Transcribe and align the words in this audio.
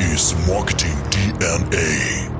is 0.00 0.34
Marketing 0.46 0.94
DNA. 1.10 2.30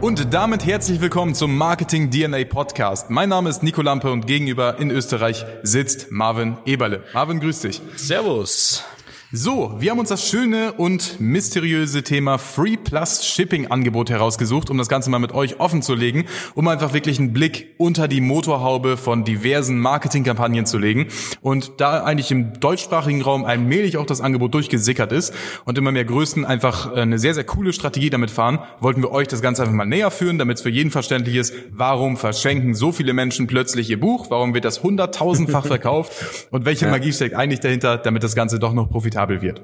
Und 0.00 0.34
damit 0.34 0.66
herzlich 0.66 1.00
willkommen 1.00 1.34
zum 1.36 1.56
Marketing 1.56 2.10
DNA 2.10 2.44
Podcast. 2.44 3.10
Mein 3.10 3.28
Name 3.28 3.48
ist 3.48 3.62
Nico 3.62 3.80
Lampe 3.80 4.10
und 4.10 4.26
gegenüber 4.26 4.78
in 4.80 4.90
Österreich 4.90 5.46
sitzt 5.62 6.10
Marvin 6.10 6.58
Eberle. 6.66 7.04
Marvin, 7.12 7.38
grüß 7.38 7.60
dich. 7.60 7.80
Servus. 7.96 8.82
So, 9.32 9.74
wir 9.80 9.90
haben 9.90 9.98
uns 9.98 10.10
das 10.10 10.28
schöne 10.28 10.74
und 10.74 11.18
mysteriöse 11.18 12.04
Thema 12.04 12.38
Free 12.38 12.76
Plus 12.76 13.24
Shipping 13.26 13.66
Angebot 13.66 14.10
herausgesucht, 14.10 14.70
um 14.70 14.78
das 14.78 14.88
Ganze 14.88 15.10
mal 15.10 15.18
mit 15.18 15.32
euch 15.32 15.58
offen 15.58 15.82
zu 15.82 15.94
legen, 15.94 16.26
um 16.54 16.68
einfach 16.68 16.92
wirklich 16.92 17.18
einen 17.18 17.32
Blick 17.32 17.74
unter 17.78 18.06
die 18.06 18.20
Motorhaube 18.20 18.96
von 18.96 19.24
diversen 19.24 19.80
Marketingkampagnen 19.80 20.66
zu 20.66 20.78
legen. 20.78 21.08
Und 21.40 21.72
da 21.78 22.04
eigentlich 22.04 22.30
im 22.30 22.60
deutschsprachigen 22.60 23.22
Raum 23.22 23.44
allmählich 23.44 23.96
auch 23.96 24.06
das 24.06 24.20
Angebot 24.20 24.54
durchgesickert 24.54 25.10
ist 25.10 25.34
und 25.64 25.78
immer 25.78 25.90
mehr 25.90 26.04
Größen 26.04 26.44
einfach 26.44 26.92
eine 26.92 27.18
sehr, 27.18 27.34
sehr 27.34 27.44
coole 27.44 27.72
Strategie 27.72 28.10
damit 28.10 28.30
fahren, 28.30 28.60
wollten 28.78 29.02
wir 29.02 29.10
euch 29.10 29.26
das 29.26 29.42
Ganze 29.42 29.62
einfach 29.62 29.74
mal 29.74 29.84
näher 29.84 30.12
führen, 30.12 30.38
damit 30.38 30.58
es 30.58 30.62
für 30.62 30.70
jeden 30.70 30.92
verständlich 30.92 31.34
ist, 31.34 31.54
warum 31.72 32.16
verschenken 32.16 32.74
so 32.74 32.92
viele 32.92 33.14
Menschen 33.14 33.48
plötzlich 33.48 33.90
ihr 33.90 33.98
Buch, 33.98 34.30
warum 34.30 34.54
wird 34.54 34.64
das 34.64 34.82
hunderttausendfach 34.82 35.66
verkauft 35.66 36.12
und 36.50 36.66
welche. 36.66 36.84
Magie 36.84 37.12
steckt 37.12 37.34
eigentlich 37.34 37.60
dahinter, 37.60 37.96
damit 37.96 38.22
das 38.22 38.36
Ganze 38.36 38.58
doch 38.58 38.74
noch 38.74 38.90
profitabel 38.90 39.23
profitabel 39.24 39.42
wird. 39.42 39.62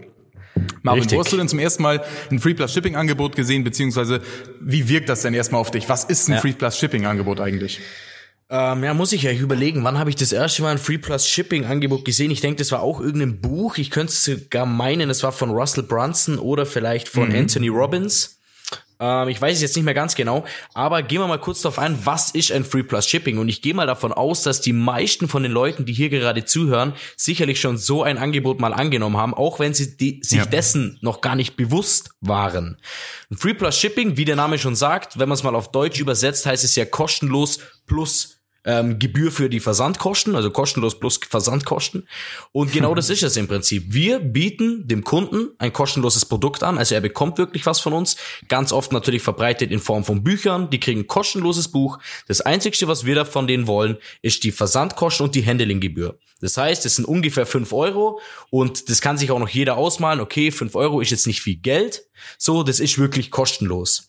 Marvin, 0.82 1.02
Richtig. 1.02 1.16
wo 1.16 1.20
hast 1.20 1.32
du 1.32 1.36
denn 1.36 1.48
zum 1.48 1.58
ersten 1.58 1.82
Mal 1.82 2.04
ein 2.30 2.38
Free 2.38 2.54
Plus 2.54 2.72
Shipping 2.72 2.96
Angebot 2.96 3.36
gesehen, 3.36 3.64
beziehungsweise 3.64 4.20
wie 4.60 4.88
wirkt 4.88 5.08
das 5.08 5.22
denn 5.22 5.32
erstmal 5.32 5.60
auf 5.60 5.70
dich? 5.70 5.88
Was 5.88 6.04
ist 6.04 6.28
ein 6.28 6.34
ja. 6.34 6.40
Free 6.40 6.52
Plus 6.52 6.76
Shipping 6.76 7.06
Angebot 7.06 7.40
eigentlich? 7.40 7.80
Ähm, 8.50 8.82
ja, 8.82 8.92
muss 8.94 9.12
ich 9.12 9.22
ja 9.22 9.32
überlegen, 9.32 9.84
wann 9.84 9.98
habe 9.98 10.10
ich 10.10 10.16
das 10.16 10.32
erste 10.32 10.62
Mal 10.62 10.72
ein 10.72 10.78
Free 10.78 10.98
Plus 10.98 11.28
Shipping 11.28 11.66
Angebot 11.66 12.04
gesehen? 12.04 12.32
Ich 12.32 12.40
denke, 12.40 12.56
das 12.56 12.72
war 12.72 12.82
auch 12.82 13.00
irgendein 13.00 13.40
Buch. 13.40 13.78
Ich 13.78 13.90
könnte 13.90 14.12
es 14.12 14.24
sogar 14.24 14.66
meinen, 14.66 15.08
es 15.08 15.22
war 15.22 15.30
von 15.30 15.50
Russell 15.50 15.84
Brunson 15.84 16.38
oder 16.38 16.66
vielleicht 16.66 17.08
von 17.08 17.28
mhm. 17.28 17.36
Anthony 17.36 17.68
Robbins. 17.68 18.39
Ähm, 19.00 19.28
ich 19.28 19.40
weiß 19.40 19.56
es 19.56 19.62
jetzt 19.62 19.76
nicht 19.76 19.84
mehr 19.84 19.94
ganz 19.94 20.14
genau, 20.14 20.44
aber 20.74 21.02
gehen 21.02 21.20
wir 21.20 21.26
mal 21.26 21.40
kurz 21.40 21.62
darauf 21.62 21.78
ein, 21.78 21.98
was 22.04 22.30
ist 22.30 22.52
ein 22.52 22.64
Free 22.64 22.82
Plus 22.82 23.08
Shipping? 23.08 23.38
Und 23.38 23.48
ich 23.48 23.62
gehe 23.62 23.74
mal 23.74 23.86
davon 23.86 24.12
aus, 24.12 24.42
dass 24.42 24.60
die 24.60 24.74
meisten 24.74 25.26
von 25.26 25.42
den 25.42 25.52
Leuten, 25.52 25.86
die 25.86 25.92
hier 25.92 26.10
gerade 26.10 26.44
zuhören, 26.44 26.92
sicherlich 27.16 27.60
schon 27.60 27.78
so 27.78 28.02
ein 28.02 28.18
Angebot 28.18 28.60
mal 28.60 28.74
angenommen 28.74 29.16
haben, 29.16 29.34
auch 29.34 29.58
wenn 29.58 29.74
sie 29.74 29.96
die, 29.96 30.20
sich 30.22 30.38
ja. 30.38 30.44
dessen 30.44 30.98
noch 31.00 31.20
gar 31.22 31.34
nicht 31.34 31.56
bewusst 31.56 32.10
waren. 32.20 32.76
Ein 33.30 33.36
Free 33.38 33.54
Plus 33.54 33.78
Shipping, 33.78 34.16
wie 34.16 34.24
der 34.24 34.36
Name 34.36 34.58
schon 34.58 34.76
sagt, 34.76 35.18
wenn 35.18 35.28
man 35.28 35.36
es 35.36 35.42
mal 35.42 35.54
auf 35.54 35.72
Deutsch 35.72 35.98
übersetzt, 35.98 36.44
heißt 36.44 36.64
es 36.64 36.76
ja 36.76 36.84
kostenlos 36.84 37.60
plus 37.86 38.39
ähm, 38.64 38.98
Gebühr 38.98 39.30
für 39.32 39.48
die 39.48 39.60
Versandkosten, 39.60 40.36
also 40.36 40.50
kostenlos 40.50 40.98
plus 40.98 41.18
Versandkosten. 41.28 42.06
Und 42.52 42.72
genau 42.72 42.94
das 42.94 43.10
ist 43.10 43.22
es 43.22 43.36
im 43.36 43.48
Prinzip. 43.48 43.84
Wir 43.88 44.18
bieten 44.18 44.86
dem 44.86 45.04
Kunden 45.04 45.48
ein 45.58 45.72
kostenloses 45.72 46.26
Produkt 46.26 46.62
an, 46.62 46.78
also 46.78 46.94
er 46.94 47.00
bekommt 47.00 47.38
wirklich 47.38 47.66
was 47.66 47.80
von 47.80 47.92
uns. 47.92 48.16
Ganz 48.48 48.72
oft 48.72 48.92
natürlich 48.92 49.22
verbreitet 49.22 49.70
in 49.70 49.78
Form 49.78 50.04
von 50.04 50.22
Büchern. 50.22 50.70
Die 50.70 50.80
kriegen 50.80 51.00
ein 51.00 51.06
kostenloses 51.06 51.68
Buch. 51.68 51.98
Das 52.28 52.40
Einzige, 52.40 52.88
was 52.88 53.04
wir 53.04 53.14
da 53.14 53.24
von 53.24 53.46
denen 53.46 53.66
wollen, 53.66 53.96
ist 54.22 54.44
die 54.44 54.52
Versandkosten 54.52 55.24
und 55.26 55.34
die 55.34 55.44
Handlinggebühr. 55.44 56.18
Das 56.40 56.56
heißt, 56.56 56.86
es 56.86 56.96
sind 56.96 57.04
ungefähr 57.04 57.46
fünf 57.46 57.72
Euro 57.72 58.20
und 58.50 58.88
das 58.88 59.00
kann 59.00 59.18
sich 59.18 59.30
auch 59.30 59.38
noch 59.38 59.48
jeder 59.48 59.76
ausmalen. 59.76 60.20
Okay, 60.20 60.50
fünf 60.50 60.74
Euro 60.74 61.00
ist 61.00 61.10
jetzt 61.10 61.26
nicht 61.26 61.42
viel 61.42 61.56
Geld. 61.56 62.06
So, 62.38 62.62
das 62.62 62.80
ist 62.80 62.98
wirklich 62.98 63.30
kostenlos. 63.30 64.08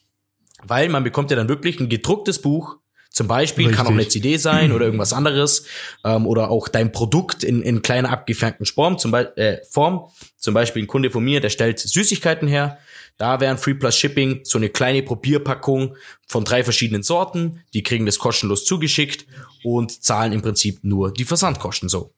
Weil 0.64 0.90
man 0.90 1.04
bekommt 1.04 1.32
ja 1.32 1.38
dann 1.38 1.50
wirklich 1.50 1.80
ein 1.80 1.90
gedrucktes 1.90 2.40
Buch 2.40 2.78
zum 3.12 3.28
Beispiel 3.28 3.66
Richtig. 3.66 3.78
kann 3.78 3.88
auch 3.88 3.92
eine 3.92 4.08
CD 4.08 4.38
sein 4.38 4.72
oder 4.72 4.86
irgendwas 4.86 5.12
anderes 5.12 5.66
ähm, 6.06 6.26
oder 6.26 6.50
auch 6.50 6.70
dein 6.70 6.92
Produkt 6.92 7.44
in, 7.44 7.62
in 7.62 7.81
kleiner 7.81 8.09
abgefängten 8.09 8.66
Form. 8.66 8.98
Zum, 8.98 9.12
Be 9.12 9.36
äh, 9.38 9.58
Form. 9.70 10.09
zum 10.38 10.54
Beispiel 10.54 10.81
ein 10.81 10.88
Kunde 10.88 11.09
von 11.09 11.23
mir, 11.23 11.42
der 11.42 11.50
stellt 11.50 11.80
Süßigkeiten 11.80 12.48
her. 12.48 12.80
Da 13.17 13.39
wären 13.39 13.58
Free 13.58 13.73
Plus 13.73 13.98
Shipping 13.98 14.39
so 14.44 14.58
eine 14.58 14.70
kleine 14.70 15.04
Probierpackung 15.04 15.95
von 16.26 16.45
drei 16.45 16.64
verschiedenen 16.64 17.04
Sorten. 17.04 17.61
Die 17.73 17.83
kriegen 17.83 18.05
das 18.05 18.17
kostenlos 18.17 18.64
zugeschickt 18.64 19.26
und 19.64 20.04
zahlen 20.04 20.32
im 20.32 20.42
Prinzip 20.42 20.80
nur 20.83 21.14
die 21.14 21.26
Versandkosten 21.26 21.89
so. 21.89 22.14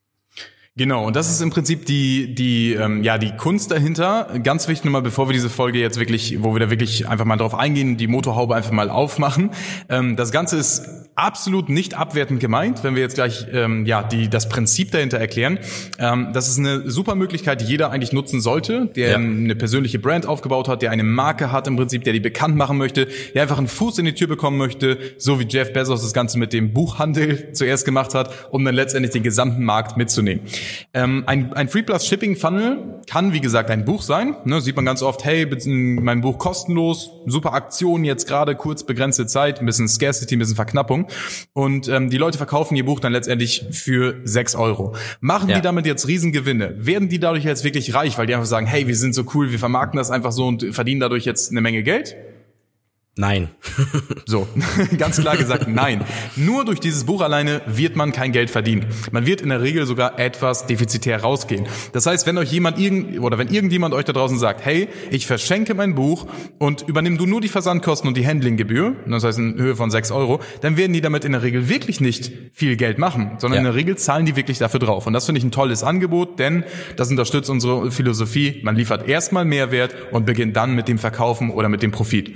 Genau, 0.76 1.06
und 1.06 1.16
das 1.16 1.30
ist 1.30 1.40
im 1.40 1.52
Prinzip 1.52 1.86
die, 1.86 2.34
die, 2.34 2.74
ähm, 2.74 3.04
ja, 3.04 3.20
die 3.20 3.38
Kunst 3.38 3.70
dahinter. 3.70 4.28
Ganz 4.42 4.68
wichtig 4.68 4.86
nochmal, 4.86 5.04
bevor 5.04 5.28
wir 5.30 5.34
diese 5.34 5.52
Folge 5.52 5.78
jetzt 5.78 6.00
wirklich, 6.00 6.42
wo 6.42 6.56
wir 6.56 6.60
da 6.60 6.72
wirklich 6.72 7.08
einfach 7.08 7.26
mal 7.26 7.38
drauf 7.38 7.54
eingehen, 7.54 7.96
die 7.96 8.08
Motorhaube 8.08 8.56
einfach 8.56 8.72
mal 8.72 8.90
aufmachen. 8.90 9.52
Ähm, 9.88 10.16
das 10.16 10.32
Ganze 10.32 10.58
ist 10.58 11.04
absolut 11.16 11.70
nicht 11.70 11.94
abwertend 11.94 12.40
gemeint, 12.40 12.84
wenn 12.84 12.96
wir 12.96 13.04
jetzt 13.04 13.14
gleich 13.14 13.46
ähm, 13.54 13.86
ja 13.86 14.02
die 14.02 14.30
das 14.30 14.50
Prinzip 14.50 14.90
dahinter 14.90 15.20
erklären. 15.20 15.60
Ähm, 16.00 16.30
das 16.34 16.48
ist 16.48 16.58
eine 16.58 16.90
super 16.90 17.14
Möglichkeit, 17.14 17.62
die 17.62 17.66
jeder 17.66 17.92
eigentlich 17.92 18.14
nutzen 18.14 18.42
sollte, 18.42 18.88
der 18.96 19.10
ja. 19.10 19.16
eine 19.18 19.56
persönliche 19.56 20.00
Brand 20.00 20.26
aufgebaut 20.26 20.68
hat, 20.68 20.82
der 20.82 20.90
eine 20.90 21.04
Marke 21.04 21.52
hat 21.52 21.68
im 21.68 21.76
Prinzip, 21.76 22.04
der 22.04 22.14
die 22.14 22.20
bekannt 22.20 22.56
machen 22.56 22.80
möchte, 22.80 23.08
der 23.36 23.44
einfach 23.44 23.60
einen 23.60 23.68
Fuß 23.68 24.00
in 24.00 24.06
die 24.06 24.14
Tür 24.14 24.28
bekommen 24.28 24.58
möchte, 24.58 24.98
so 25.18 25.40
wie 25.40 25.46
Jeff 25.48 25.72
Bezos 25.72 26.02
das 26.02 26.14
Ganze 26.14 26.40
mit 26.40 26.52
dem 26.52 26.74
Buchhandel 26.74 27.50
zuerst 27.54 27.86
gemacht 27.86 28.16
hat, 28.16 28.32
um 28.50 28.66
dann 28.66 28.74
letztendlich 28.74 29.12
den 29.12 29.22
gesamten 29.22 29.64
Markt 29.64 29.98
mitzunehmen. 29.98 30.42
Ähm, 30.94 31.24
ein, 31.28 31.54
ein 31.54 31.70
Free 31.70 31.84
Plus 31.84 32.06
Shipping 32.06 32.36
Funnel 32.36 33.02
kann, 33.10 33.34
wie 33.34 33.42
gesagt, 33.42 33.70
ein 33.70 33.86
Buch 33.86 34.02
sein. 34.02 34.36
Ne, 34.46 34.62
sieht 34.62 34.76
man 34.76 34.86
ganz 34.86 35.02
oft, 35.02 35.24
hey, 35.24 35.48
mein 35.66 36.22
Buch 36.22 36.38
kostenlos, 36.38 37.12
super 37.26 37.54
Aktion, 37.54 38.04
jetzt 38.04 38.28
gerade 38.28 38.56
kurz 38.56 38.84
begrenzte 38.84 39.26
Zeit, 39.26 39.60
ein 39.60 39.66
bisschen 39.66 39.88
Scarcity, 39.88 40.36
ein 40.36 40.40
bisschen 40.40 40.56
Verknappung. 40.56 41.08
Und 41.54 41.88
ähm, 41.88 42.10
die 42.10 42.18
Leute 42.18 42.38
verkaufen 42.38 42.76
ihr 42.76 42.86
Buch 42.86 43.00
dann 43.00 43.14
letztendlich 43.14 43.66
für 43.72 44.22
sechs 44.24 44.56
Euro. 44.56 44.96
Machen 45.20 45.50
ja. 45.50 45.56
die 45.56 45.62
damit 45.62 45.86
jetzt 45.86 46.08
Riesengewinne? 46.08 46.86
Werden 46.86 47.10
die 47.10 47.20
dadurch 47.20 47.44
jetzt 47.44 47.64
wirklich 47.64 47.94
reich, 47.94 48.18
weil 48.18 48.28
die 48.28 48.34
einfach 48.36 48.48
sagen, 48.48 48.68
hey, 48.68 48.88
wir 48.88 48.96
sind 48.96 49.16
so 49.16 49.24
cool, 49.34 49.52
wir 49.52 49.60
vermarkten 49.60 49.98
das 49.98 50.12
einfach 50.12 50.32
so 50.32 50.48
und 50.48 50.74
verdienen 50.74 51.00
dadurch 51.00 51.26
jetzt 51.26 51.52
eine 51.52 51.62
Menge 51.62 51.84
Geld? 51.84 52.16
Nein. 53.16 53.50
so, 54.26 54.48
ganz 54.98 55.22
klar 55.22 55.38
gesagt, 55.38 55.68
nein. 55.68 56.04
Nur 56.36 56.66
durch 56.66 56.80
dieses 56.80 57.04
Buch 57.04 57.22
alleine 57.22 57.62
wird 57.68 57.96
man 57.96 58.12
kein 58.12 58.32
Geld 58.32 58.50
verdienen. 58.50 58.88
Man 59.12 59.28
wird 59.28 59.42
in 59.42 59.50
der 59.50 59.62
Regel 59.62 59.86
sogar 59.86 60.18
etwas 60.18 60.66
defizitär 60.66 61.22
rausgehen. 61.22 61.68
Das 61.92 62.08
heißt, 62.08 62.26
wenn 62.26 62.40
euch 62.40 62.52
jemand 62.52 62.80
irgend, 62.80 63.20
oder 63.20 63.38
wenn 63.38 63.50
irgendjemand 63.50 63.94
euch 63.94 64.06
da 64.06 64.14
draußen 64.14 64.40
sagt, 64.40 64.66
hey, 64.66 64.88
ich 65.12 65.28
verschenke 65.28 65.76
mein 65.76 65.94
Buch 65.94 66.26
und 66.58 66.82
übernimm 66.88 67.20
du 67.20 67.28
nur 67.28 67.40
die 67.40 67.50
Versandkosten 67.50 68.08
und 68.08 68.18
die 68.18 68.26
Handlinggebühr, 68.26 68.96
das 69.08 69.24
heißt 69.24 69.38
in 69.38 69.60
Höhe 69.60 69.76
von 69.76 69.92
sechs 69.92 70.10
Euro, 70.10 70.40
dann 70.62 70.76
werden 70.78 70.94
die 70.94 71.02
damit 71.02 71.24
in 71.24 71.34
der 71.34 71.44
Regel 71.44 71.70
wirklich 71.70 72.02
nicht 72.02 72.32
viel 72.52 72.78
Geld 72.78 72.98
machen, 72.98 73.34
sondern 73.38 73.58
ja. 73.58 73.60
in 73.60 73.66
der 73.66 73.76
Regel 73.76 73.96
zahlen 73.96 74.26
die 74.26 74.36
wirklich 74.36 74.58
dafür 74.58 74.80
drauf. 74.80 75.06
Und 75.06 75.14
das 75.14 75.28
finde 75.28 75.38
ich 75.38 75.46
ein 75.46 75.52
tolles 75.52 75.84
Angebot, 75.84 76.40
denn 76.40 76.64
das 76.96 77.12
unterstützt 77.12 77.52
unsere 77.52 77.92
Philosophie. 77.92 78.60
Man 78.64 78.76
liefert 78.76 79.08
erstmal 79.08 79.46
Mehrwert 79.46 79.96
und 80.12 80.26
beginnt 80.26 80.58
dann 80.58 80.74
mit 80.74 80.88
dem 80.88 80.98
Verkaufen 80.98 81.52
oder 81.52 81.70
mit 81.70 81.84
dem 81.84 81.92
Profit. 81.92 82.34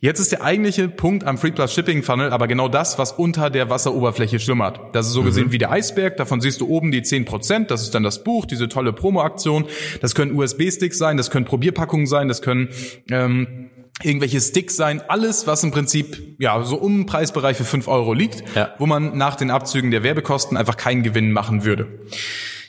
Jetzt 0.00 0.17
Jetzt 0.18 0.24
ist 0.24 0.32
der 0.32 0.42
eigentliche 0.42 0.88
Punkt 0.88 1.22
am 1.22 1.38
Free 1.38 1.52
Plus 1.52 1.72
Shipping 1.72 2.02
Funnel 2.02 2.32
aber 2.32 2.48
genau 2.48 2.66
das, 2.66 2.98
was 2.98 3.12
unter 3.12 3.50
der 3.50 3.70
Wasseroberfläche 3.70 4.40
schlummert. 4.40 4.80
Das 4.92 5.06
ist 5.06 5.12
so 5.12 5.22
gesehen 5.22 5.46
mhm. 5.46 5.52
wie 5.52 5.58
der 5.58 5.70
Eisberg. 5.70 6.16
Davon 6.16 6.40
siehst 6.40 6.60
du 6.60 6.66
oben 6.66 6.90
die 6.90 7.02
10%. 7.02 7.68
Das 7.68 7.82
ist 7.82 7.94
dann 7.94 8.02
das 8.02 8.24
Buch, 8.24 8.44
diese 8.44 8.68
tolle 8.68 8.92
Promo-Aktion. 8.92 9.66
Das 10.00 10.16
können 10.16 10.36
USB-Sticks 10.36 10.98
sein, 10.98 11.18
das 11.18 11.30
können 11.30 11.44
Probierpackungen 11.44 12.08
sein, 12.08 12.26
das 12.26 12.42
können 12.42 12.70
ähm, 13.12 13.70
irgendwelche 14.02 14.40
Sticks 14.40 14.74
sein, 14.74 15.02
alles, 15.06 15.46
was 15.46 15.62
im 15.62 15.70
Prinzip 15.70 16.34
ja 16.40 16.64
so 16.64 16.78
um 16.78 17.02
den 17.02 17.06
Preisbereich 17.06 17.56
für 17.56 17.64
5 17.64 17.86
Euro 17.86 18.12
liegt, 18.12 18.42
ja. 18.56 18.74
wo 18.80 18.86
man 18.86 19.16
nach 19.16 19.36
den 19.36 19.52
Abzügen 19.52 19.92
der 19.92 20.02
Werbekosten 20.02 20.56
einfach 20.56 20.76
keinen 20.76 21.04
Gewinn 21.04 21.30
machen 21.30 21.64
würde. 21.64 21.86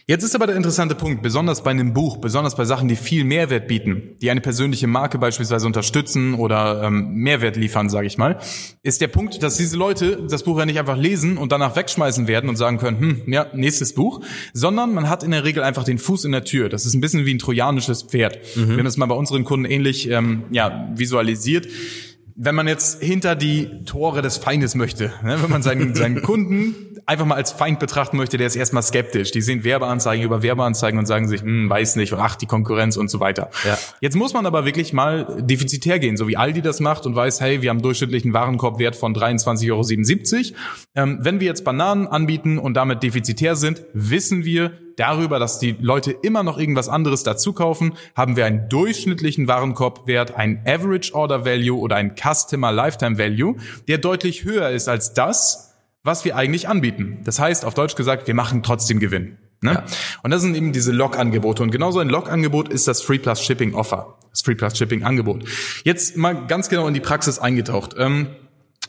Jetzt 0.10 0.24
ist 0.24 0.34
aber 0.34 0.48
der 0.48 0.56
interessante 0.56 0.96
Punkt, 0.96 1.22
besonders 1.22 1.62
bei 1.62 1.70
einem 1.70 1.94
Buch, 1.94 2.18
besonders 2.18 2.56
bei 2.56 2.66
Sachen, 2.66 2.88
die 2.88 2.96
viel 2.96 3.24
Mehrwert 3.26 3.68
bieten, 3.68 4.16
die 4.24 4.32
eine 4.32 4.42
persönliche 4.42 4.88
Marke 4.88 5.20
beispielsweise 5.20 5.68
unterstützen 5.68 6.34
oder 6.34 6.82
ähm, 6.82 7.14
Mehrwert 7.14 7.56
liefern, 7.56 7.90
sage 7.90 8.08
ich 8.08 8.18
mal, 8.18 8.40
ist 8.82 9.02
der 9.02 9.08
Punkt, 9.08 9.44
dass 9.44 9.58
diese 9.58 9.78
Leute 9.78 10.26
das 10.28 10.42
Buch 10.42 10.58
ja 10.58 10.66
nicht 10.66 10.80
einfach 10.80 10.98
lesen 10.98 11.38
und 11.38 11.52
danach 11.52 11.76
wegschmeißen 11.76 12.28
werden 12.28 12.50
und 12.50 12.56
sagen 12.56 12.80
können, 12.80 13.00
hm, 13.00 13.32
ja, 13.32 13.46
nächstes 13.54 13.94
Buch, 13.94 14.22
sondern 14.52 14.96
man 14.96 15.08
hat 15.12 15.22
in 15.22 15.30
der 15.30 15.44
Regel 15.44 15.62
einfach 15.62 15.84
den 15.84 16.00
Fuß 16.00 16.26
in 16.26 16.32
der 16.32 16.44
Tür. 16.44 16.70
Das 16.70 16.88
ist 16.88 16.96
ein 16.96 17.02
bisschen 17.02 17.28
wie 17.28 17.36
ein 17.36 17.38
trojanisches 17.38 18.02
Pferd. 18.02 18.40
Mhm. 18.56 18.68
Wir 18.68 18.78
haben 18.78 18.86
das 18.86 18.98
mal 18.98 19.06
bei 19.06 19.14
unseren 19.14 19.44
Kunden 19.44 19.66
ähnlich 19.66 20.10
ähm, 20.10 20.46
ja, 20.50 20.92
visualisiert 20.96 21.68
wenn 22.42 22.56
man 22.56 22.70
jetzt 22.70 23.04
hinter 23.04 23.36
die 23.36 23.84
Tore 23.84 24.22
des 24.22 24.38
Feindes 24.38 24.74
möchte, 24.74 25.12
ne, 25.24 25.44
wenn 25.44 25.50
man 25.50 25.62
seinen, 25.62 25.94
seinen 25.94 26.22
Kunden 26.24 26.74
einfach 27.06 27.26
mal 27.26 27.36
als 27.36 27.52
Feind 27.52 27.80
betrachten 27.80 28.16
möchte, 28.16 28.38
der 28.38 28.48
ist 28.48 28.56
erstmal 28.56 28.82
skeptisch. 28.82 29.32
Die 29.32 29.42
sehen 29.42 29.66
Werbeanzeigen 29.66 30.24
über 30.24 30.42
Werbeanzeigen 30.42 30.98
und 30.98 31.06
sagen 31.06 31.28
sich, 31.28 31.42
hm, 31.42 31.70
weiß 31.70 31.98
nicht, 31.98 32.14
ach, 32.14 32.38
die 32.38 32.46
Konkurrenz 32.46 32.96
und 32.96 33.10
so 33.10 33.20
weiter. 33.20 33.50
Ja. 33.66 33.78
Jetzt 34.00 34.16
muss 34.16 34.34
man 34.34 34.46
aber 34.46 34.64
wirklich 34.64 34.94
mal 34.94 35.42
defizitär 35.42 36.00
gehen, 36.00 36.16
so 36.16 36.30
wie 36.30 36.38
Aldi 36.38 36.62
das 36.62 36.80
macht 36.80 37.06
und 37.06 37.14
weiß, 37.14 37.42
hey, 37.42 37.62
wir 37.62 37.72
haben 37.72 37.82
durchschnittlichen 37.82 38.32
Warenkorbwert 38.32 38.96
von 38.96 39.14
23,77 39.14 40.54
Euro. 40.54 40.56
Ähm, 40.96 41.20
wenn 41.22 41.42
wir 41.42 41.48
jetzt 41.48 41.66
Bananen 41.66 42.08
anbieten 42.08 42.58
und 42.58 42.76
damit 42.76 43.04
defizitär 43.04 43.58
sind, 43.58 43.84
wissen 43.94 44.46
wir, 44.46 44.72
darüber, 45.00 45.40
dass 45.40 45.60
die 45.60 45.76
Leute 45.80 46.12
immer 46.12 46.44
noch 46.44 46.58
irgendwas 46.58 46.90
anderes 46.90 47.24
dazu 47.24 47.54
kaufen, 47.54 47.94
haben 48.16 48.36
wir 48.36 48.46
einen 48.46 48.70
durchschnittlichen 48.70 49.48
Warenkorbwert, 49.48 50.36
ein 50.36 50.62
Average 50.66 51.14
Order 51.14 51.46
Value 51.46 51.80
oder 51.80 51.96
ein 51.96 52.16
Customer 52.16 52.72
Lifetime 52.72 53.18
Value, 53.18 53.56
der 53.88 53.98
deutlich 53.98 54.44
höher 54.44 54.70
ist 54.70 54.88
als 54.88 55.14
das, 55.14 55.76
was 56.04 56.26
wir 56.26 56.36
eigentlich 56.36 56.68
anbieten. 56.68 57.20
Das 57.24 57.40
heißt, 57.40 57.66
auf 57.66 57.74
Deutsch 57.74 57.96
gesagt, 57.96 58.28
wir 58.28 58.34
machen 58.34 58.64
trotzdem 58.64 59.00
Gewinn. 59.00 59.38
Ne? 59.62 59.74
Ja. 59.74 59.86
Und 60.24 60.32
das 60.32 60.42
sind 60.42 60.56
eben 60.56 60.72
diese 60.72 60.92
Log-Angebote. 60.92 61.62
Und 61.64 61.72
genauso 61.72 62.00
ein 62.00 62.10
Log-Angebot 62.10 62.70
ist 62.70 62.88
das 62.88 63.02
Free 63.02 63.20
Plus 63.20 63.44
Shipping 63.44 63.74
Offer. 63.74 64.18
Das 64.32 64.42
Free 64.42 64.56
Plus 64.56 64.78
Shipping 64.78 65.04
Angebot. 65.04 65.44
Jetzt 65.84 66.16
mal 66.16 66.48
ganz 66.48 66.70
genau 66.70 66.88
in 66.88 66.94
die 66.94 67.02
Praxis 67.02 67.40
eingetaucht. 67.40 67.96
Ähm, 67.98 68.28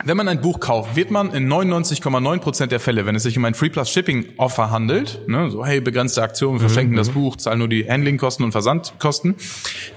wenn 0.04 0.16
man 0.16 0.28
ein 0.28 0.40
Buch 0.40 0.60
kauft, 0.60 0.96
wird 0.96 1.10
man 1.10 1.32
in 1.32 1.48
99,9% 1.52 2.66
der 2.66 2.80
Fälle, 2.80 3.06
wenn 3.06 3.14
es 3.14 3.22
sich 3.24 3.36
um 3.36 3.44
ein 3.44 3.54
Free 3.54 3.68
Plus 3.68 3.90
Shipping 3.90 4.26
Offer 4.36 4.70
handelt, 4.70 5.20
ne, 5.28 5.50
so 5.50 5.64
hey, 5.64 5.80
begrenzte 5.80 6.22
Aktion, 6.22 6.54
wir 6.54 6.60
verschenken 6.60 6.96
das 6.96 7.10
Buch, 7.10 7.36
zahlen 7.36 7.58
nur 7.58 7.68
die 7.68 7.88
Handlingkosten 7.88 8.44
und 8.44 8.52
Versandkosten, 8.52 9.34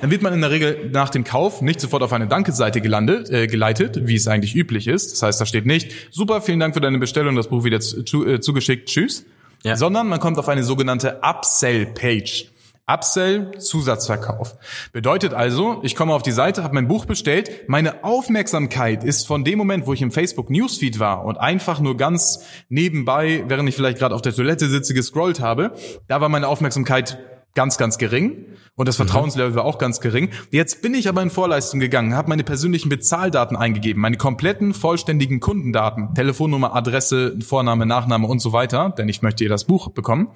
dann 0.02 0.12
wird 0.12 0.22
man 0.22 0.34
in 0.34 0.42
der 0.42 0.52
Regel 0.52 0.90
nach 0.92 1.10
dem 1.10 1.24
Kauf 1.24 1.62
nicht 1.62 1.80
sofort 1.80 2.04
auf 2.04 2.14
eine 2.14 2.28
Danke-Seite 2.28 2.82
gelandet, 2.82 3.30
äh, 3.30 3.48
geleitet, 3.48 4.08
wie 4.08 4.16
es 4.16 4.28
eigentlich 4.28 4.56
üblich 4.56 4.88
ist. 4.88 5.14
Das 5.14 5.24
heißt, 5.24 5.42
da 5.42 5.46
steht 5.46 5.66
nicht, 5.66 5.92
super, 6.12 6.42
vielen 6.42 6.60
Dank 6.60 6.74
für 6.74 6.82
deine 6.82 7.00
Bestellung, 7.00 7.36
das 7.36 7.48
Buch 7.48 7.64
wieder 7.64 7.80
zu, 7.80 8.26
äh, 8.28 8.40
zugeschickt, 8.42 8.90
tschüss, 8.90 9.26
Ja. 9.64 9.76
sondern 9.78 10.08
man 10.08 10.20
kommt 10.20 10.38
auf 10.40 10.50
eine 10.50 10.64
sogenannte 10.64 11.20
Upsell-Page. 11.22 12.48
Upsell, 12.86 13.58
Zusatzverkauf. 13.60 14.58
Bedeutet 14.92 15.34
also, 15.34 15.80
ich 15.84 15.96
komme 15.96 16.14
auf 16.14 16.22
die 16.22 16.34
Seite, 16.34 16.64
habe 16.64 16.74
mein 16.74 16.90
Buch 16.90 17.06
bestellt, 17.06 17.70
meine 17.70 18.04
Aufmerksamkeit 18.04 19.06
ist 19.06 19.26
von 19.26 19.46
dem 19.46 19.58
Moment, 19.58 19.88
wo 19.88 19.94
ich 19.94 20.02
im 20.02 20.12
Facebook 20.12 20.50
Newsfeed 20.50 21.00
war 21.00 21.24
und 21.24 21.38
einfach 21.38 21.80
nur 21.80 21.96
ganz 21.96 22.44
nebenbei, 22.68 23.46
während 23.48 23.70
ich 23.70 23.76
vielleicht 23.76 24.00
gerade 24.00 24.14
auf 24.14 24.22
der 24.22 24.36
Toilette 24.36 24.68
sitze, 24.68 24.94
gescrollt 24.94 25.40
habe, 25.40 25.72
da 26.08 26.20
war 26.20 26.28
meine 26.28 26.50
Aufmerksamkeit 26.50 27.18
ganz, 27.56 27.78
ganz 27.78 27.98
gering 27.98 28.46
und 28.76 28.88
das 28.88 28.96
Vertrauenslevel 28.96 29.54
war 29.56 29.66
auch 29.66 29.78
ganz 29.78 30.02
gering. 30.02 30.30
Jetzt 30.50 30.82
bin 30.82 30.96
ich 30.96 31.08
aber 31.08 31.22
in 31.22 31.30
Vorleistung 31.30 31.80
gegangen, 31.80 32.16
habe 32.16 32.30
meine 32.30 32.44
persönlichen 32.44 32.90
Bezahldaten 32.90 33.56
eingegeben, 33.56 34.02
meine 34.02 34.18
kompletten, 34.18 34.74
vollständigen 34.74 35.40
Kundendaten, 35.40 36.14
Telefonnummer, 36.16 36.76
Adresse, 36.76 37.38
Vorname, 37.46 37.86
Nachname 37.86 38.28
und 38.28 38.40
so 38.40 38.52
weiter, 38.52 38.94
denn 38.98 39.10
ich 39.10 39.22
möchte 39.22 39.44
ihr 39.44 39.50
das 39.50 39.66
Buch 39.66 39.90
bekommen. 39.92 40.30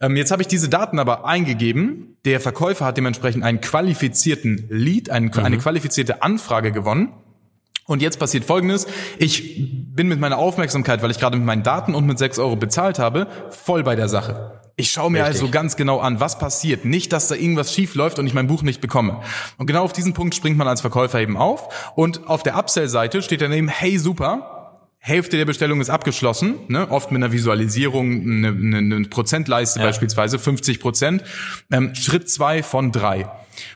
Ähm, 0.00 0.16
jetzt 0.16 0.32
habe 0.32 0.42
ich 0.42 0.48
diese 0.48 0.68
Daten 0.68 0.98
aber 0.98 1.24
eingegeben. 1.24 2.16
Der 2.24 2.40
Verkäufer 2.40 2.84
hat 2.86 2.96
dementsprechend 2.96 3.44
einen 3.44 3.60
qualifizierten 3.60 4.66
Lead, 4.68 5.10
einen, 5.10 5.32
eine 5.32 5.58
qualifizierte 5.58 6.22
Anfrage 6.22 6.72
gewonnen. 6.72 7.12
Und 7.88 8.02
jetzt 8.02 8.18
passiert 8.18 8.44
Folgendes. 8.44 8.86
Ich 9.18 9.94
bin 9.94 10.08
mit 10.08 10.20
meiner 10.20 10.36
Aufmerksamkeit, 10.36 11.02
weil 11.02 11.10
ich 11.10 11.18
gerade 11.18 11.38
mit 11.38 11.46
meinen 11.46 11.62
Daten 11.62 11.94
und 11.94 12.06
mit 12.06 12.18
6 12.18 12.38
Euro 12.38 12.54
bezahlt 12.54 12.98
habe, 12.98 13.26
voll 13.48 13.82
bei 13.82 13.96
der 13.96 14.08
Sache. 14.08 14.60
Ich 14.76 14.90
schaue 14.90 15.10
mir 15.10 15.24
Richtig. 15.24 15.40
also 15.40 15.50
ganz 15.50 15.74
genau 15.74 15.98
an, 15.98 16.20
was 16.20 16.38
passiert. 16.38 16.84
Nicht, 16.84 17.14
dass 17.14 17.28
da 17.28 17.34
irgendwas 17.34 17.72
schief 17.72 17.94
läuft 17.94 18.18
und 18.18 18.26
ich 18.26 18.34
mein 18.34 18.46
Buch 18.46 18.62
nicht 18.62 18.82
bekomme. 18.82 19.22
Und 19.56 19.66
genau 19.66 19.84
auf 19.84 19.94
diesen 19.94 20.12
Punkt 20.12 20.34
springt 20.34 20.58
man 20.58 20.68
als 20.68 20.82
Verkäufer 20.82 21.18
eben 21.18 21.38
auf. 21.38 21.92
Und 21.96 22.28
auf 22.28 22.42
der 22.42 22.58
Upsell-Seite 22.58 23.22
steht 23.22 23.40
daneben, 23.40 23.68
hey 23.68 23.98
super, 23.98 24.84
Hälfte 24.98 25.38
der 25.38 25.46
Bestellung 25.46 25.80
ist 25.80 25.88
abgeschlossen, 25.88 26.56
ne? 26.68 26.90
oft 26.90 27.10
mit 27.10 27.22
einer 27.22 27.32
Visualisierung, 27.32 28.20
eine, 28.20 28.48
eine, 28.48 28.76
eine 28.96 29.08
Prozentleiste 29.08 29.80
beispielsweise, 29.80 30.38
50 30.38 30.80
Prozent. 30.80 31.24
Ähm, 31.72 31.94
Schritt 31.94 32.28
zwei 32.28 32.62
von 32.62 32.92
drei. 32.92 33.30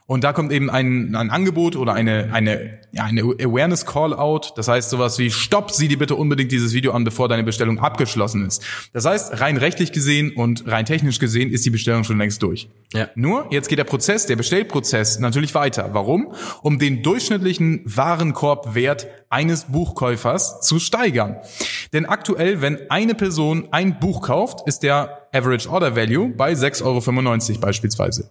Und 0.06 0.24
da 0.24 0.32
kommt 0.32 0.52
eben 0.52 0.70
ein, 0.70 1.14
ein 1.14 1.30
Angebot 1.30 1.76
oder 1.76 1.94
eine, 1.94 2.30
eine, 2.32 2.80
ja, 2.92 3.04
eine 3.04 3.22
Awareness 3.22 3.86
Call-out. 3.86 4.52
Das 4.56 4.68
heißt 4.68 4.90
sowas 4.90 5.18
wie, 5.18 5.30
stopp, 5.30 5.70
sieh 5.70 5.88
dir 5.88 5.98
bitte 5.98 6.14
unbedingt 6.14 6.52
dieses 6.52 6.72
Video 6.72 6.92
an, 6.92 7.04
bevor 7.04 7.28
deine 7.28 7.44
Bestellung 7.44 7.78
abgeschlossen 7.78 8.46
ist. 8.46 8.62
Das 8.92 9.04
heißt, 9.04 9.40
rein 9.40 9.56
rechtlich 9.56 9.92
gesehen 9.92 10.32
und 10.34 10.66
rein 10.66 10.84
technisch 10.84 11.18
gesehen 11.18 11.50
ist 11.50 11.64
die 11.64 11.70
Bestellung 11.70 12.04
schon 12.04 12.18
längst 12.18 12.42
durch. 12.42 12.68
Ja. 12.92 13.08
Nur, 13.14 13.46
jetzt 13.50 13.68
geht 13.68 13.78
der 13.78 13.84
Prozess, 13.84 14.26
der 14.26 14.36
Bestellprozess 14.36 15.18
natürlich 15.18 15.54
weiter. 15.54 15.90
Warum? 15.92 16.34
Um 16.62 16.78
den 16.78 17.02
durchschnittlichen 17.02 17.82
Warenkorbwert 17.84 19.06
eines 19.30 19.64
Buchkäufers 19.64 20.60
zu 20.60 20.78
steigern. 20.78 21.36
Denn 21.92 22.04
aktuell, 22.04 22.60
wenn 22.60 22.90
eine 22.90 23.14
Person 23.14 23.68
ein 23.70 23.98
Buch 23.98 24.22
kauft, 24.22 24.66
ist 24.66 24.82
der 24.82 25.21
Average 25.32 25.68
Order 25.70 25.96
Value 25.96 26.28
bei 26.28 26.52
6,95 26.52 27.50
Euro 27.52 27.60
beispielsweise. 27.60 28.30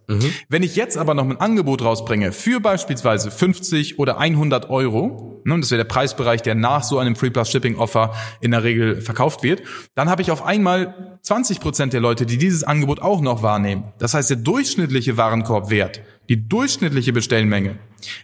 Wenn 0.49 0.63
ich 0.63 0.75
jetzt 0.75 0.97
aber 0.97 1.13
noch 1.13 1.23
ein 1.23 1.39
Angebot 1.39 1.83
rausbringe 1.83 2.31
für 2.31 2.59
beispielsweise 2.59 3.31
50 3.31 3.97
oder 3.97 4.19
100 4.19 4.69
Euro, 4.69 5.41
ne, 5.43 5.59
das 5.59 5.71
wäre 5.71 5.83
der 5.83 5.89
Preisbereich, 5.89 6.41
der 6.41 6.55
nach 6.55 6.83
so 6.83 6.99
einem 6.99 7.15
Free 7.15 7.31
Plus 7.31 7.49
Shipping 7.49 7.77
Offer 7.77 8.13
in 8.39 8.51
der 8.51 8.63
Regel 8.63 9.01
verkauft 9.01 9.41
wird, 9.43 9.63
dann 9.95 10.09
habe 10.09 10.21
ich 10.21 10.31
auf 10.31 10.45
einmal 10.45 11.17
20 11.23 11.59
Prozent 11.59 11.93
der 11.93 12.01
Leute, 12.01 12.25
die 12.25 12.37
dieses 12.37 12.63
Angebot 12.63 13.01
auch 13.01 13.21
noch 13.21 13.41
wahrnehmen. 13.41 13.91
Das 13.97 14.13
heißt, 14.13 14.29
der 14.29 14.37
durchschnittliche 14.37 15.17
Warenkorbwert, 15.17 16.01
die 16.29 16.47
durchschnittliche 16.47 17.13
Bestellmenge, 17.13 17.77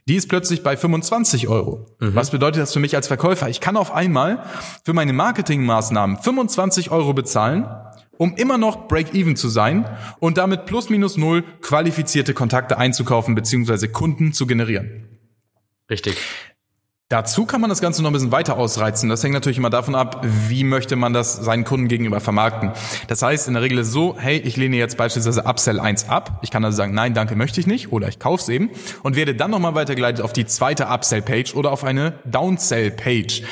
die 0.08 0.16
ist 0.16 0.30
plötzlich 0.30 0.64
bei 0.64 0.78
25 0.78 1.48
Euro. 1.48 1.88
Was 2.00 2.32
bedeutet 2.32 2.62
das 2.62 2.74
für 2.74 2.80
mich 2.80 2.96
als 2.96 3.08
Verkäufer? 3.08 3.50
Ich 3.50 3.60
kann 3.60 3.78
auf 3.78 3.94
einmal 3.94 4.44
für 4.84 4.94
meine 4.94 5.14
Marketingmaßnahmen 5.14 6.18
25 6.18 6.92
Euro 6.92 7.14
bezahlen, 7.14 7.68
um 8.18 8.36
immer 8.36 8.58
noch 8.58 8.88
Break-Even 8.88 9.36
zu 9.36 9.50
sein 9.50 9.86
und 10.20 10.38
damit 10.38 10.66
plus 10.66 10.90
minus 10.90 11.18
null 11.18 11.44
qualifizierte 11.62 12.34
Kontakte 12.34 12.78
einzukaufen 12.78 13.36
bzw. 13.36 13.88
Kunden 13.88 14.34
zu 14.34 14.48
generieren. 14.48 15.08
Richtig. 15.90 16.18
Dazu 17.10 17.46
kann 17.46 17.62
man 17.62 17.70
das 17.70 17.80
Ganze 17.80 18.04
noch 18.04 18.10
ein 18.10 18.14
bisschen 18.14 18.34
weiter 18.34 18.58
ausreizen. 18.58 19.08
Das 19.08 19.24
hängt 19.24 19.34
natürlich 19.34 19.58
immer 19.58 19.70
davon 19.70 19.96
ab, 19.96 20.26
wie 20.50 20.66
möchte 20.66 20.98
man 20.98 21.14
das 21.14 21.38
seinen 21.38 21.64
Kunden 21.64 21.88
gegenüber 21.88 22.20
vermarkten. 22.20 22.74
Das 23.08 23.22
heißt, 23.22 23.48
in 23.48 23.54
der 23.54 23.64
Regel 23.64 23.78
ist 23.78 23.94
so, 23.94 24.18
hey, 24.20 24.38
ich 24.40 24.58
lehne 24.58 24.76
jetzt 24.76 24.98
beispielsweise 24.98 25.46
Upsell 25.46 25.80
1 25.80 26.10
ab. 26.10 26.40
Ich 26.42 26.52
kann 26.52 26.66
also 26.66 26.76
sagen, 26.76 26.94
nein, 26.94 27.14
danke, 27.14 27.38
möchte 27.38 27.62
ich 27.62 27.68
nicht. 27.68 27.94
Oder 27.94 28.10
ich 28.10 28.20
kaufe 28.20 28.42
es 28.42 28.50
eben 28.50 28.72
und 29.04 29.16
werde 29.16 29.36
dann 29.36 29.52
nochmal 29.52 29.74
weitergeleitet 29.74 30.22
auf 30.22 30.34
die 30.34 30.46
zweite 30.46 30.88
Upsell-Page 30.88 31.56
oder 31.56 31.72
auf 31.72 31.86
eine 31.86 32.20
Downsell-Page. 32.26 33.44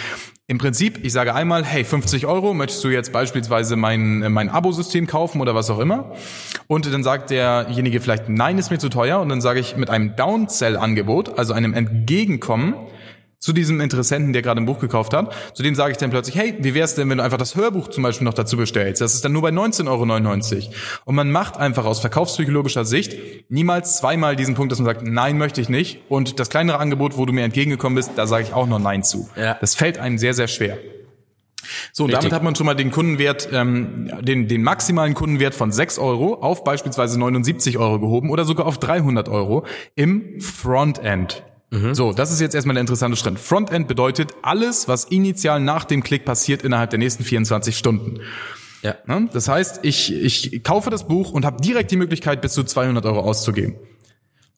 Im 0.47 0.59
Prinzip, 0.59 1.03
ich 1.03 1.12
sage 1.12 1.33
einmal, 1.33 1.65
hey, 1.65 1.83
50 1.83 2.27
Euro, 2.27 2.53
möchtest 2.53 2.83
du 2.83 2.89
jetzt 2.89 3.12
beispielsweise 3.12 3.75
mein, 3.75 4.21
äh, 4.21 4.30
mein 4.30 4.50
Abo-System 4.50 5.07
kaufen 5.07 5.42
oder 5.42 5.56
was 5.56 5.71
auch 5.71 5.80
immer? 5.80 6.12
Und 6.68 6.86
dann 6.94 7.01
sagt 7.01 7.31
derjenige 7.31 8.00
vielleicht, 8.00 8.30
nein, 8.30 8.59
ist 8.59 8.69
mir 8.69 8.77
zu 8.77 8.89
teuer. 8.89 9.19
Und 9.21 9.30
dann 9.30 9.42
sage 9.42 9.59
ich 9.59 9.75
mit 9.75 9.89
einem 9.89 10.15
Downsell-Angebot, 10.15 11.39
also 11.39 11.53
einem 11.53 11.74
Entgegenkommen, 11.74 12.75
zu 13.45 13.53
diesem 13.53 13.80
Interessenten, 13.80 14.33
der 14.33 14.42
gerade 14.42 14.59
ein 14.59 14.65
Buch 14.65 14.80
gekauft 14.80 15.13
hat, 15.13 15.31
zu 15.53 15.62
dem 15.62 15.75
sage 15.75 15.92
ich 15.92 15.97
dann 15.97 16.09
plötzlich, 16.09 16.36
hey, 16.36 16.56
wie 16.59 16.74
wär's 16.74 16.95
denn, 16.95 17.07
wenn 17.12 17.19
du 17.19 17.24
einfach 17.24 17.38
das 17.38 17.56
Hörbuch 17.56 17.89
zum 17.89 18.01
Beispiel 18.01 18.25
noch 18.25 18.33
dazu 18.33 18.57
bestellst? 18.57 19.01
Das 19.01 19.13
ist 19.13 19.24
dann 19.24 19.33
nur 19.33 19.44
bei 19.44 19.50
19,99 19.50 19.88
Euro. 19.88 20.74
Und 21.06 21.13
man 21.13 21.31
macht 21.31 21.56
einfach 21.56 21.86
aus 21.86 22.00
verkaufspsychologischer 22.00 22.86
Sicht 22.86 23.15
niemals 23.50 23.97
zweimal 23.97 24.36
diesen 24.36 24.56
Punkt, 24.56 24.71
dass 24.71 24.80
man 24.80 24.88
sagt, 24.88 25.03
nein, 25.03 25.38
möchte 25.38 25.62
ich 25.62 25.69
nicht. 25.69 26.01
Und 26.09 26.39
das 26.39 26.50
kleinere 26.50 26.80
Angebot, 26.80 27.18
wo 27.18 27.27
du 27.27 27.33
mir 27.33 27.44
entgegengekommen 27.44 27.95
bist, 27.95 28.13
da 28.15 28.25
sage 28.25 28.45
ich 28.45 28.53
auch 28.53 28.65
noch 28.65 28.80
nein 28.80 29.03
zu. 29.03 29.30
Ja. 29.36 29.57
Das 29.62 29.75
fällt 29.75 30.00
einem 30.00 30.18
sehr, 30.18 30.33
sehr 30.33 30.48
schwer. 30.48 30.80
So, 31.94 32.06
und 32.06 32.09
Richtig. 32.09 32.24
damit 32.24 32.33
hat 32.33 32.44
man 32.44 32.56
schon 32.56 32.65
mal 32.65 32.74
den 32.74 32.89
Kundenwert, 32.89 33.50
ähm, 33.51 34.12
den, 34.21 34.48
den 34.48 34.63
maximalen 34.63 35.13
Kundenwert 35.13 35.53
von 35.53 35.71
6 35.71 36.00
Euro 36.00 36.33
auf 36.36 36.63
beispielsweise 36.63 37.19
79 37.19 37.77
Euro 37.77 38.00
gehoben 38.00 38.31
oder 38.31 38.44
sogar 38.44 38.65
auf 38.65 38.80
300 38.80 39.30
Euro 39.30 39.65
im 39.93 40.41
Frontend. 40.41 41.43
So, 41.94 42.13
das 42.13 42.32
ist 42.32 42.41
jetzt 42.41 42.55
erstmal 42.55 42.75
der 42.75 42.82
interessante 42.82 43.17
Schritt. 43.17 43.39
Frontend 43.39 43.88
bedeutet 43.88 44.32
alles, 44.41 44.88
was 44.88 45.05
initial 45.05 45.60
nach 45.60 45.84
dem 45.84 46.03
Klick 46.03 46.25
passiert 46.25 46.63
innerhalb 46.63 46.89
der 46.89 47.00
nächsten 47.00 47.24
24 47.24 47.77
Stunden. 47.77 48.20
Ja. 48.82 48.96
Ne? 49.08 49.29
Das 49.34 49.48
heißt, 49.48 49.79
ich, 49.84 50.13
ich 50.13 50.63
kaufe 50.63 50.89
das 50.89 51.08
Buch 51.08 51.32
und 51.32 51.46
habe 51.46 51.62
direkt 51.62 51.91
die 51.91 51.98
Möglichkeit, 51.98 52.41
bis 52.41 52.53
zu 52.53 52.63
200 52.63 53.05
Euro 53.05 53.20
auszugeben. 53.20 53.75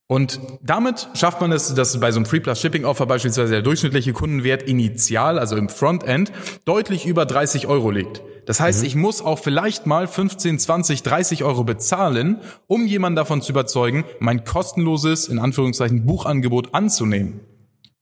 Und 0.08 0.40
damit 0.62 1.10
schafft 1.16 1.42
man 1.42 1.52
es, 1.52 1.74
dass 1.74 2.00
bei 2.00 2.12
so 2.12 2.20
einem 2.20 2.26
Free 2.26 2.40
Plus 2.40 2.62
Shipping 2.62 2.86
Offer 2.86 3.06
beispielsweise 3.06 3.52
der 3.52 3.62
durchschnittliche 3.62 4.14
Kundenwert 4.14 4.64
initial, 4.64 5.38
also 5.38 5.58
im 5.58 5.68
Frontend, 5.68 6.32
deutlich 6.64 7.06
über 7.06 7.26
30 7.26 7.68
Euro 7.68 7.92
liegt. 7.92 8.22
Das 8.48 8.62
heißt, 8.62 8.84
ich 8.86 8.96
muss 8.96 9.22
auch 9.22 9.40
vielleicht 9.40 9.86
mal 9.86 10.08
15, 10.08 10.58
20, 10.58 11.04
30 11.04 11.44
Euro 11.44 11.66
bezahlen, 11.66 12.40
um 12.66 12.88
jemanden 12.88 13.18
davon 13.18 13.42
zu 13.42 13.52
überzeugen, 13.52 14.06
mein 14.20 14.46
kostenloses, 14.46 15.28
in 15.28 15.38
Anführungszeichen, 15.38 16.06
Buchangebot 16.06 16.74
anzunehmen. 16.74 17.42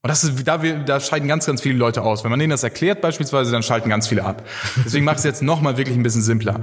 Und 0.02 0.08
das 0.08 0.22
ist, 0.22 0.46
da, 0.46 0.62
wir, 0.62 0.78
da 0.78 1.00
scheiden 1.00 1.26
ganz, 1.26 1.46
ganz 1.46 1.60
viele 1.60 1.76
Leute 1.76 2.02
aus. 2.02 2.22
Wenn 2.22 2.30
man 2.30 2.38
denen 2.38 2.52
das 2.52 2.62
erklärt 2.62 3.00
beispielsweise, 3.00 3.50
dann 3.50 3.64
schalten 3.64 3.88
ganz 3.88 4.06
viele 4.06 4.24
ab. 4.24 4.46
Deswegen 4.84 5.04
mache 5.04 5.16
ich 5.16 5.18
es 5.18 5.24
jetzt 5.24 5.42
nochmal 5.42 5.78
wirklich 5.78 5.96
ein 5.96 6.04
bisschen 6.04 6.22
simpler. 6.22 6.60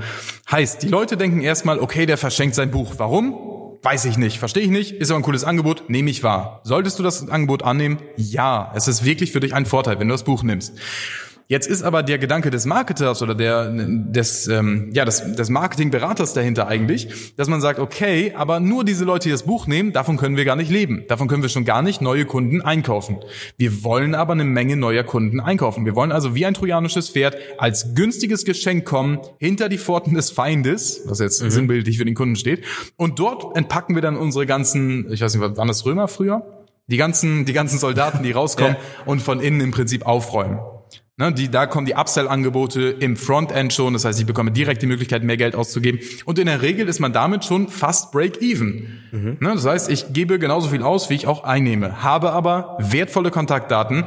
Heißt, 0.49 0.81
die 0.81 0.87
Leute 0.87 1.17
denken 1.17 1.41
erstmal, 1.41 1.79
okay, 1.79 2.05
der 2.05 2.17
verschenkt 2.17 2.55
sein 2.55 2.71
Buch. 2.71 2.93
Warum? 2.99 3.37
Weiß 3.81 4.05
ich 4.05 4.17
nicht, 4.17 4.39
verstehe 4.39 4.63
ich 4.63 4.69
nicht, 4.69 4.93
ist 4.93 5.11
aber 5.11 5.19
ein 5.19 5.23
cooles 5.23 5.43
Angebot, 5.43 5.89
nehme 5.89 6.09
ich 6.09 6.23
wahr. 6.23 6.61
Solltest 6.63 6.99
du 6.99 7.03
das 7.03 7.27
Angebot 7.27 7.63
annehmen? 7.63 7.97
Ja, 8.15 8.71
es 8.75 8.87
ist 8.87 9.03
wirklich 9.03 9.33
für 9.33 9.41
dich 9.41 9.53
ein 9.53 9.65
Vorteil, 9.65 9.99
wenn 9.99 10.07
du 10.07 10.13
das 10.13 10.23
Buch 10.23 10.41
nimmst. 10.41 10.73
Jetzt 11.47 11.67
ist 11.67 11.83
aber 11.83 12.03
der 12.03 12.17
Gedanke 12.17 12.49
des 12.49 12.65
Marketers 12.65 13.21
oder 13.21 13.35
der 13.35 13.69
des 13.69 14.47
ähm, 14.47 14.89
ja 14.93 15.05
des, 15.05 15.35
des 15.35 15.49
Marketingberaters 15.49 16.33
dahinter 16.33 16.67
eigentlich, 16.67 17.35
dass 17.35 17.47
man 17.47 17.61
sagt, 17.61 17.79
okay, 17.79 18.33
aber 18.35 18.59
nur 18.59 18.85
diese 18.85 19.03
Leute, 19.03 19.25
die 19.25 19.31
das 19.31 19.43
Buch 19.43 19.67
nehmen, 19.67 19.91
davon 19.91 20.17
können 20.17 20.37
wir 20.37 20.45
gar 20.45 20.55
nicht 20.55 20.71
leben. 20.71 21.03
Davon 21.09 21.27
können 21.27 21.41
wir 21.41 21.49
schon 21.49 21.65
gar 21.65 21.81
nicht 21.81 22.01
neue 22.01 22.25
Kunden 22.25 22.61
einkaufen. 22.61 23.17
Wir 23.57 23.83
wollen 23.83 24.15
aber 24.15 24.33
eine 24.33 24.45
Menge 24.45 24.77
neuer 24.77 25.03
Kunden 25.03 25.39
einkaufen. 25.39 25.85
Wir 25.85 25.95
wollen 25.95 26.11
also 26.11 26.33
wie 26.33 26.45
ein 26.45 26.53
trojanisches 26.53 27.09
Pferd 27.09 27.37
als 27.57 27.93
günstiges 27.93 28.45
Geschenk 28.45 28.85
kommen 28.85 29.19
hinter 29.37 29.69
die 29.69 29.77
Pforten 29.77 30.13
des 30.13 30.31
Feindes, 30.31 31.03
was 31.05 31.19
jetzt 31.19 31.37
sinnbildlich 31.37 31.97
für 31.97 32.05
den 32.05 32.15
Kunden 32.15 32.35
steht, 32.35 32.63
und 32.95 33.19
dort 33.19 33.55
entpacken 33.55 33.95
wir 33.95 34.01
dann 34.01 34.15
unsere 34.15 34.45
ganzen, 34.45 35.11
ich 35.11 35.21
weiß 35.21 35.35
nicht, 35.35 35.57
waren 35.57 35.67
das 35.67 35.85
Römer 35.85 36.07
früher? 36.07 36.63
Die 36.87 36.97
ganzen 36.97 37.45
die 37.45 37.53
ganzen 37.53 37.79
Soldaten, 37.79 38.23
die 38.23 38.31
rauskommen 38.33 38.75
und 39.05 39.21
von 39.21 39.39
innen 39.39 39.61
im 39.61 39.71
Prinzip 39.71 40.05
aufräumen. 40.05 40.59
Ne, 41.15 41.31
die, 41.31 41.51
da 41.51 41.67
kommen 41.67 41.85
die 41.85 41.93
Upsell-Angebote 41.93 42.89
im 42.89 43.17
Frontend 43.17 43.71
schon, 43.71 43.93
das 43.93 44.03
heißt, 44.03 44.19
ich 44.19 44.25
bekomme 44.25 44.51
direkt 44.51 44.81
die 44.81 44.87
Möglichkeit, 44.87 45.23
mehr 45.23 45.37
Geld 45.37 45.53
auszugeben. 45.53 45.99
Und 46.25 46.39
in 46.39 46.47
der 46.47 46.63
Regel 46.63 46.87
ist 46.87 46.99
man 46.99 47.13
damit 47.13 47.45
schon 47.45 47.67
fast 47.67 48.11
break-even. 48.11 49.03
Mhm. 49.11 49.37
Ne, 49.39 49.51
das 49.53 49.63
heißt, 49.63 49.91
ich 49.91 50.11
gebe 50.11 50.39
genauso 50.39 50.69
viel 50.69 50.81
aus, 50.81 51.11
wie 51.11 51.15
ich 51.15 51.27
auch 51.27 51.43
einnehme, 51.43 52.01
habe 52.01 52.31
aber 52.31 52.77
wertvolle 52.79 53.29
Kontaktdaten, 53.29 54.05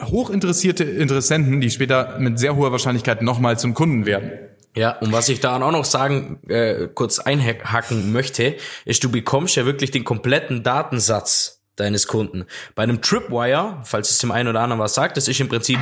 hochinteressierte 0.00 0.82
Interessenten, 0.82 1.60
die 1.60 1.70
später 1.70 2.18
mit 2.18 2.40
sehr 2.40 2.56
hoher 2.56 2.72
Wahrscheinlichkeit 2.72 3.22
nochmal 3.22 3.56
zum 3.56 3.74
Kunden 3.74 4.04
werden. 4.04 4.32
Ja, 4.76 4.98
und 4.98 5.12
was 5.12 5.28
ich 5.28 5.38
da 5.38 5.56
auch 5.56 5.70
noch 5.70 5.84
sagen, 5.84 6.40
äh, 6.48 6.88
kurz 6.92 7.20
einhacken 7.20 8.12
möchte, 8.12 8.56
ist, 8.84 9.04
du 9.04 9.08
bekommst 9.08 9.54
ja 9.54 9.66
wirklich 9.66 9.92
den 9.92 10.02
kompletten 10.02 10.64
Datensatz 10.64 11.62
deines 11.76 12.08
Kunden. 12.08 12.44
Bei 12.74 12.82
einem 12.82 13.00
Tripwire, 13.00 13.80
falls 13.84 14.10
es 14.10 14.18
dem 14.18 14.32
einen 14.32 14.48
oder 14.48 14.60
anderen 14.62 14.80
was 14.80 14.94
sagt, 14.94 15.16
das 15.16 15.28
ist 15.28 15.40
im 15.40 15.48
Prinzip 15.48 15.78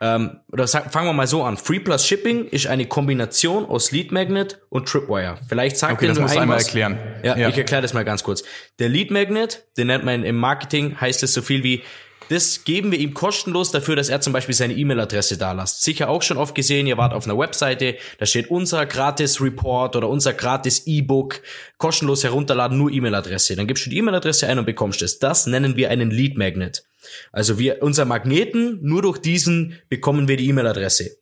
ähm, 0.00 0.40
oder 0.52 0.66
sag, 0.66 0.92
fangen 0.92 1.08
wir 1.08 1.12
mal 1.12 1.26
so 1.26 1.42
an. 1.42 1.56
Free 1.56 1.80
Plus 1.80 2.06
Shipping 2.06 2.46
ist 2.46 2.66
eine 2.66 2.86
Kombination 2.86 3.66
aus 3.66 3.90
Lead 3.90 4.12
Magnet 4.12 4.60
und 4.68 4.88
Tripwire. 4.88 5.38
Vielleicht 5.48 5.76
sagt 5.76 5.94
okay, 5.94 6.08
das 6.08 6.18
muss 6.18 6.36
einmal 6.36 6.56
was. 6.56 6.66
erklären. 6.66 6.98
Ja, 7.22 7.36
ja. 7.36 7.48
ich 7.48 7.58
erkläre 7.58 7.82
das 7.82 7.94
mal 7.94 8.04
ganz 8.04 8.22
kurz. 8.22 8.44
Der 8.78 8.88
Lead 8.88 9.10
Magnet, 9.10 9.64
den 9.76 9.88
nennt 9.88 10.04
man 10.04 10.22
im 10.22 10.36
Marketing, 10.36 11.00
heißt 11.00 11.22
es 11.22 11.32
so 11.32 11.42
viel 11.42 11.62
wie 11.64 11.82
das 12.28 12.64
geben 12.64 12.92
wir 12.92 12.98
ihm 12.98 13.14
kostenlos 13.14 13.70
dafür, 13.70 13.96
dass 13.96 14.10
er 14.10 14.20
zum 14.20 14.34
Beispiel 14.34 14.54
seine 14.54 14.74
E-Mail-Adresse 14.74 15.38
da 15.38 15.52
lässt. 15.52 15.82
Sicher 15.82 16.10
auch 16.10 16.22
schon 16.22 16.36
oft 16.36 16.54
gesehen, 16.54 16.86
ihr 16.86 16.98
wart 16.98 17.14
auf 17.14 17.26
einer 17.26 17.38
Webseite, 17.38 17.96
da 18.18 18.26
steht 18.26 18.50
unser 18.50 18.84
gratis 18.84 19.40
Report 19.40 19.96
oder 19.96 20.08
unser 20.08 20.34
gratis 20.34 20.86
E-Book, 20.86 21.40
kostenlos 21.78 22.24
herunterladen, 22.24 22.76
nur 22.76 22.90
E-Mail-Adresse. 22.92 23.56
Dann 23.56 23.66
gibst 23.66 23.86
du 23.86 23.90
die 23.90 23.96
E-Mail-Adresse 23.96 24.46
ein 24.46 24.58
und 24.58 24.66
bekommst 24.66 25.00
es. 25.00 25.18
Das 25.18 25.46
nennen 25.46 25.76
wir 25.76 25.90
einen 25.90 26.10
Lead 26.10 26.36
Magnet. 26.36 26.84
Also 27.32 27.58
wir, 27.58 27.82
unser 27.82 28.04
Magneten, 28.04 28.78
nur 28.82 29.02
durch 29.02 29.18
diesen 29.18 29.80
bekommen 29.88 30.28
wir 30.28 30.36
die 30.36 30.48
E-Mail-Adresse. 30.48 31.18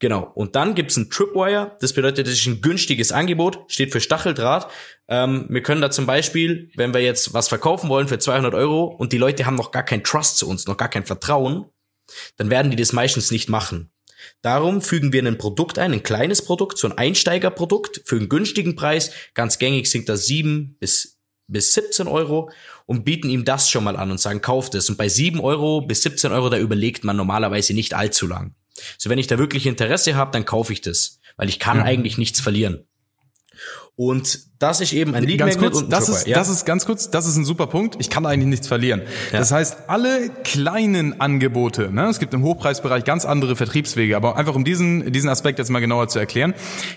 Genau. 0.00 0.32
Und 0.34 0.56
dann 0.56 0.74
gibt's 0.74 0.96
ein 0.96 1.10
Tripwire. 1.10 1.76
Das 1.80 1.92
bedeutet, 1.92 2.26
das 2.26 2.34
ist 2.34 2.46
ein 2.46 2.62
günstiges 2.62 3.12
Angebot, 3.12 3.64
steht 3.68 3.92
für 3.92 4.00
Stacheldraht. 4.00 4.70
Ähm, 5.08 5.46
wir 5.50 5.62
können 5.62 5.82
da 5.82 5.90
zum 5.90 6.06
Beispiel, 6.06 6.70
wenn 6.74 6.94
wir 6.94 7.02
jetzt 7.02 7.34
was 7.34 7.48
verkaufen 7.48 7.90
wollen 7.90 8.08
für 8.08 8.18
200 8.18 8.54
Euro 8.54 8.84
und 8.86 9.12
die 9.12 9.18
Leute 9.18 9.44
haben 9.44 9.56
noch 9.56 9.72
gar 9.72 9.82
kein 9.82 10.02
Trust 10.02 10.38
zu 10.38 10.48
uns, 10.48 10.66
noch 10.66 10.78
gar 10.78 10.88
kein 10.88 11.04
Vertrauen, 11.04 11.66
dann 12.38 12.48
werden 12.48 12.70
die 12.70 12.78
das 12.78 12.92
meistens 12.92 13.30
nicht 13.30 13.50
machen. 13.50 13.92
Darum 14.42 14.80
fügen 14.80 15.12
wir 15.12 15.24
ein 15.24 15.38
Produkt 15.38 15.78
ein, 15.78 15.92
ein 15.92 16.02
kleines 16.02 16.42
Produkt, 16.42 16.78
so 16.78 16.88
ein 16.88 16.96
Einsteigerprodukt 16.96 18.02
für 18.04 18.16
einen 18.16 18.28
günstigen 18.28 18.76
Preis. 18.76 19.12
Ganz 19.34 19.58
gängig 19.58 19.90
sind 19.90 20.08
da 20.08 20.16
7 20.16 20.76
bis, 20.78 21.19
bis 21.52 21.72
17 21.74 22.06
Euro 22.06 22.50
und 22.86 23.04
bieten 23.04 23.30
ihm 23.30 23.44
das 23.44 23.70
schon 23.70 23.84
mal 23.84 23.96
an 23.96 24.10
und 24.10 24.20
sagen, 24.20 24.40
kauft 24.40 24.74
es. 24.74 24.88
Und 24.88 24.96
bei 24.96 25.08
7 25.08 25.40
Euro 25.40 25.80
bis 25.82 26.02
17 26.02 26.32
Euro, 26.32 26.48
da 26.48 26.58
überlegt 26.58 27.04
man 27.04 27.16
normalerweise 27.16 27.74
nicht 27.74 27.94
allzu 27.94 28.26
lang. 28.26 28.54
So, 28.98 29.10
wenn 29.10 29.18
ich 29.18 29.26
da 29.26 29.38
wirklich 29.38 29.66
Interesse 29.66 30.14
habe, 30.14 30.32
dann 30.32 30.44
kaufe 30.44 30.72
ich 30.72 30.80
das, 30.80 31.20
weil 31.36 31.48
ich 31.48 31.58
kann 31.58 31.78
mhm. 31.78 31.84
eigentlich 31.84 32.18
nichts 32.18 32.40
verlieren. 32.40 32.86
Und 33.94 34.49
das 34.60 34.82
ist 34.82 34.92
eben 34.92 35.14
ein 35.14 35.24
Lead 35.24 35.38
ganz 35.38 35.56
kurz, 35.56 35.78
und 35.78 35.90
das 35.90 36.10
ist, 36.10 36.26
ja? 36.26 36.36
das 36.36 36.50
ist 36.50 36.66
ganz 36.66 36.84
kurz, 36.84 37.10
das 37.10 37.26
ist 37.26 37.34
ein 37.36 37.46
super 37.46 37.66
Punkt. 37.66 37.96
Ich 37.98 38.10
kann 38.10 38.26
eigentlich 38.26 38.46
nichts 38.46 38.68
verlieren. 38.68 39.00
Ja. 39.32 39.38
Das 39.38 39.52
heißt, 39.52 39.84
alle 39.86 40.28
kleinen 40.44 41.18
Angebote, 41.18 41.90
ne, 41.90 42.08
es 42.10 42.18
gibt 42.18 42.34
im 42.34 42.42
Hochpreisbereich 42.42 43.04
ganz 43.04 43.24
andere 43.24 43.56
Vertriebswege, 43.56 44.14
aber 44.14 44.36
einfach 44.36 44.54
um 44.54 44.62
diesen, 44.62 45.12
diesen 45.12 45.30
Aspekt 45.30 45.58
jetzt 45.58 45.70
mal 45.70 45.80
genauer 45.80 46.08
zu 46.08 46.18
erklären, 46.18 46.52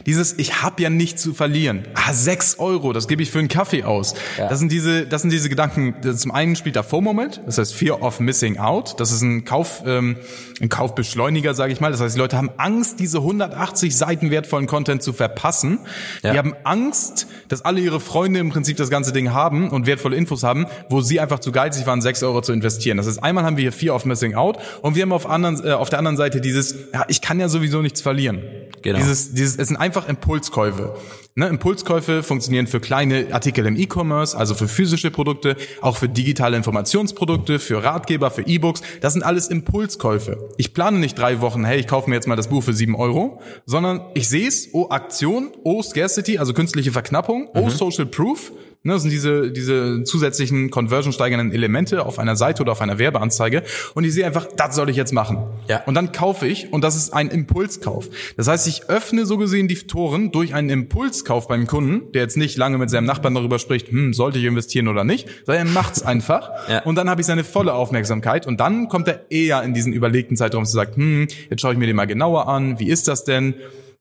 dieses, 0.05 0.37
ich 0.37 0.61
habe 0.61 0.83
ja 0.83 0.89
nichts 0.89 1.21
zu 1.21 1.33
verlieren. 1.33 1.87
Ah, 1.93 2.11
sechs 2.11 2.59
Euro, 2.59 2.91
das 2.91 3.07
gebe 3.07 3.23
ich 3.23 3.31
für 3.31 3.39
einen 3.39 3.47
Kaffee 3.47 3.85
aus. 3.85 4.13
Ja. 4.37 4.49
Das 4.49 4.59
sind 4.59 4.69
diese, 4.69 5.07
das 5.07 5.21
sind 5.21 5.31
diese 5.31 5.47
Gedanken. 5.47 5.95
Zum 6.17 6.31
einen 6.31 6.57
spielt 6.57 6.75
da 6.75 6.83
FOMO-Moment, 6.83 7.43
das 7.45 7.59
heißt 7.59 7.73
Fear 7.73 8.03
of 8.03 8.19
Missing 8.19 8.57
Out. 8.57 8.99
Das 8.99 9.13
ist 9.13 9.21
ein 9.21 9.45
Kauf, 9.45 9.83
ähm, 9.85 10.17
ein 10.59 10.67
Kaufbeschleuniger, 10.67 11.53
sage 11.53 11.71
ich 11.71 11.79
mal. 11.79 11.91
Das 11.91 12.01
heißt, 12.01 12.15
die 12.15 12.19
Leute 12.19 12.35
haben 12.35 12.51
Angst, 12.57 12.99
diese 12.99 13.19
180 13.19 13.95
Seiten 13.95 14.31
wertvollen 14.31 14.67
Content 14.67 15.01
zu 15.01 15.13
verpassen. 15.13 15.79
Die 16.23 16.37
haben 16.37 16.55
Angst, 16.65 17.27
dass 17.53 17.63
alle 17.63 17.79
ihre 17.79 17.99
Freunde 17.99 18.39
im 18.39 18.49
Prinzip 18.49 18.77
das 18.77 18.89
ganze 18.89 19.13
Ding 19.13 19.31
haben 19.31 19.69
und 19.69 19.85
wertvolle 19.85 20.15
Infos 20.15 20.43
haben, 20.43 20.65
wo 20.89 21.01
sie 21.01 21.19
einfach 21.19 21.39
zu 21.39 21.51
geizig 21.51 21.85
waren, 21.85 22.01
sechs 22.01 22.23
Euro 22.23 22.41
zu 22.41 22.51
investieren. 22.51 22.97
Das 22.97 23.07
heißt, 23.07 23.23
einmal 23.23 23.43
haben 23.43 23.57
wir 23.57 23.61
hier 23.61 23.71
Fear 23.71 23.95
of 23.95 24.05
Missing 24.05 24.33
Out 24.33 24.57
und 24.81 24.95
wir 24.95 25.03
haben 25.03 25.13
auf, 25.13 25.29
anderen, 25.29 25.63
äh, 25.63 25.73
auf 25.73 25.89
der 25.89 25.99
anderen 25.99 26.17
Seite 26.17 26.41
dieses, 26.41 26.75
ja, 26.93 27.05
ich 27.07 27.21
kann 27.21 27.39
ja 27.39 27.47
sowieso 27.49 27.81
nichts 27.81 28.01
verlieren. 28.01 28.41
Genau. 28.81 28.97
Dieses, 28.97 29.33
dieses, 29.33 29.57
es 29.57 29.67
sind 29.67 29.77
einfach 29.77 30.09
Impulskäufe. 30.09 30.95
Ne, 31.35 31.47
Impulskäufe 31.47 32.21
funktionieren 32.21 32.67
für 32.67 32.79
kleine 32.79 33.27
Artikel 33.31 33.65
im 33.65 33.75
E-Commerce, 33.75 34.37
also 34.37 34.53
für 34.53 34.67
physische 34.67 35.09
Produkte, 35.09 35.55
auch 35.81 35.97
für 35.97 36.07
digitale 36.07 36.55
Informationsprodukte, 36.57 37.57
für 37.57 37.83
Ratgeber, 37.83 38.29
für 38.29 38.43
E-Books. 38.43 38.83
Das 39.01 39.13
sind 39.13 39.23
alles 39.23 39.47
Impulskäufe. 39.47 40.49
Ich 40.57 40.75
plane 40.75 40.99
nicht 40.99 41.17
drei 41.17 41.41
Wochen, 41.41 41.65
hey, 41.65 41.79
ich 41.79 41.87
kaufe 41.87 42.07
mir 42.07 42.17
jetzt 42.17 42.27
mal 42.27 42.35
das 42.35 42.49
Buch 42.49 42.61
für 42.61 42.73
sieben 42.73 42.95
Euro, 42.95 43.41
sondern 43.65 44.01
ich 44.13 44.29
sehe 44.29 44.47
es, 44.47 44.69
oh 44.73 44.89
Aktion, 44.89 45.49
oh 45.63 45.81
Scarcity, 45.81 46.37
also 46.37 46.53
künstliche 46.53 46.91
Verknappung, 46.91 47.42
oh 47.53 47.65
mhm. 47.65 47.69
Social 47.69 48.05
Proof, 48.05 48.51
Ne, 48.85 48.91
das 48.91 49.03
sind 49.03 49.11
diese, 49.11 49.49
diese 49.49 50.03
zusätzlichen 50.03 50.69
conversion-steigernden 50.69 51.53
Elemente 51.53 52.05
auf 52.05 52.19
einer 52.19 52.35
Seite 52.35 52.63
oder 52.63 52.73
auf 52.73 52.81
einer 52.81 52.99
Werbeanzeige. 52.99 53.63
Und 53.93 54.03
ich 54.03 54.13
sehe 54.13 54.25
einfach, 54.25 54.45
das 54.57 54.75
soll 54.75 54.89
ich 54.89 54.97
jetzt 54.97 55.13
machen. 55.13 55.37
Ja. 55.69 55.83
Und 55.85 55.95
dann 55.95 56.11
kaufe 56.11 56.47
ich 56.47 56.73
und 56.73 56.83
das 56.83 56.97
ist 56.97 57.13
ein 57.13 57.29
Impulskauf. 57.29 58.09
Das 58.35 58.49
heißt, 58.49 58.67
ich 58.67 58.89
öffne 58.89 59.25
so 59.25 59.37
gesehen 59.37 59.69
die 59.69 59.75
Toren 59.75 60.33
durch 60.33 60.53
einen 60.53 60.69
Impulskauf 60.69 61.47
beim 61.47 61.65
Kunden, 61.65 62.11
der 62.11 62.23
jetzt 62.23 62.35
nicht 62.35 62.57
lange 62.57 62.77
mit 62.77 62.89
seinem 62.89 63.05
Nachbarn 63.05 63.33
darüber 63.35 63.57
spricht, 63.57 63.87
hm, 63.87 64.13
sollte 64.13 64.37
ich 64.37 64.43
investieren 64.43 64.89
oder 64.89 65.05
nicht, 65.05 65.29
sondern 65.45 65.67
er 65.67 65.73
macht's 65.73 66.03
einfach. 66.03 66.51
Ja. 66.69 66.81
Und 66.83 66.95
dann 66.95 67.09
habe 67.09 67.19
ich 67.19 67.27
seine 67.27 67.43
volle 67.43 67.73
Aufmerksamkeit 67.73 68.47
und 68.47 68.59
dann 68.59 68.87
kommt 68.87 69.07
er 69.07 69.29
eher 69.29 69.61
in 69.63 69.73
diesen 69.73 69.91
überlegten 69.91 70.37
Zeitraum 70.37 70.65
zu 70.65 70.71
sagen, 70.71 70.95
hm, 70.95 71.27
jetzt 71.49 71.61
schaue 71.61 71.73
ich 71.73 71.77
mir 71.77 71.87
den 71.87 71.95
mal 71.95 72.05
genauer 72.05 72.47
an, 72.47 72.79
wie 72.79 72.87
ist 72.87 73.07
das 73.09 73.25
denn? 73.25 73.55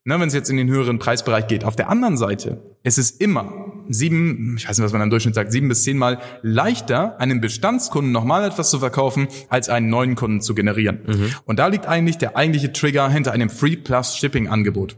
Ne, 0.04 0.18
wenn 0.18 0.26
es 0.26 0.34
jetzt 0.34 0.50
in 0.50 0.56
den 0.56 0.68
höheren 0.68 0.98
Preisbereich 0.98 1.46
geht. 1.46 1.64
Auf 1.64 1.76
der 1.76 1.88
anderen 1.88 2.16
Seite 2.16 2.60
ist 2.82 2.98
es 2.98 3.12
immer 3.12 3.72
sieben, 3.88 4.56
ich 4.58 4.68
weiß 4.68 4.78
nicht, 4.78 4.84
was 4.84 4.92
man 4.92 5.02
im 5.02 5.10
Durchschnitt 5.10 5.36
sagt, 5.36 5.52
sieben 5.52 5.68
bis 5.68 5.84
zehnmal 5.84 6.18
leichter, 6.42 7.20
einem 7.20 7.40
Bestandskunden 7.40 8.10
nochmal 8.10 8.44
etwas 8.44 8.70
zu 8.70 8.80
verkaufen, 8.80 9.28
als 9.48 9.68
einen 9.68 9.90
neuen 9.90 10.16
Kunden 10.16 10.40
zu 10.40 10.56
generieren. 10.56 11.02
Mhm. 11.06 11.34
Und 11.44 11.60
da 11.60 11.68
liegt 11.68 11.86
eigentlich 11.86 12.18
der 12.18 12.36
eigentliche 12.36 12.72
Trigger 12.72 13.08
hinter 13.10 13.30
einem 13.30 13.48
Free 13.48 13.76
Plus 13.76 14.16
Shipping 14.16 14.48
Angebot. 14.48 14.96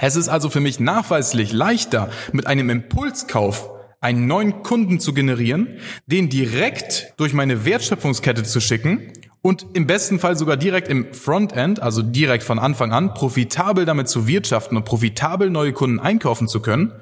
Es 0.00 0.16
ist 0.16 0.28
also 0.28 0.50
für 0.50 0.60
mich 0.60 0.80
nachweislich 0.80 1.52
leichter, 1.52 2.10
mit 2.32 2.48
einem 2.48 2.70
Impulskauf 2.70 3.70
einen 4.00 4.26
neuen 4.26 4.62
Kunden 4.64 4.98
zu 4.98 5.14
generieren, 5.14 5.78
den 6.06 6.28
direkt 6.28 7.14
durch 7.16 7.32
meine 7.32 7.64
Wertschöpfungskette 7.64 8.42
zu 8.42 8.60
schicken 8.60 9.12
und 9.44 9.66
im 9.74 9.86
besten 9.86 10.18
Fall 10.18 10.38
sogar 10.38 10.56
direkt 10.56 10.88
im 10.88 11.12
Frontend, 11.12 11.78
also 11.78 12.00
direkt 12.00 12.44
von 12.44 12.58
Anfang 12.58 12.94
an, 12.94 13.12
profitabel 13.12 13.84
damit 13.84 14.08
zu 14.08 14.26
wirtschaften 14.26 14.74
und 14.74 14.86
profitabel 14.86 15.50
neue 15.50 15.74
Kunden 15.74 16.00
einkaufen 16.00 16.48
zu 16.48 16.60
können. 16.60 16.92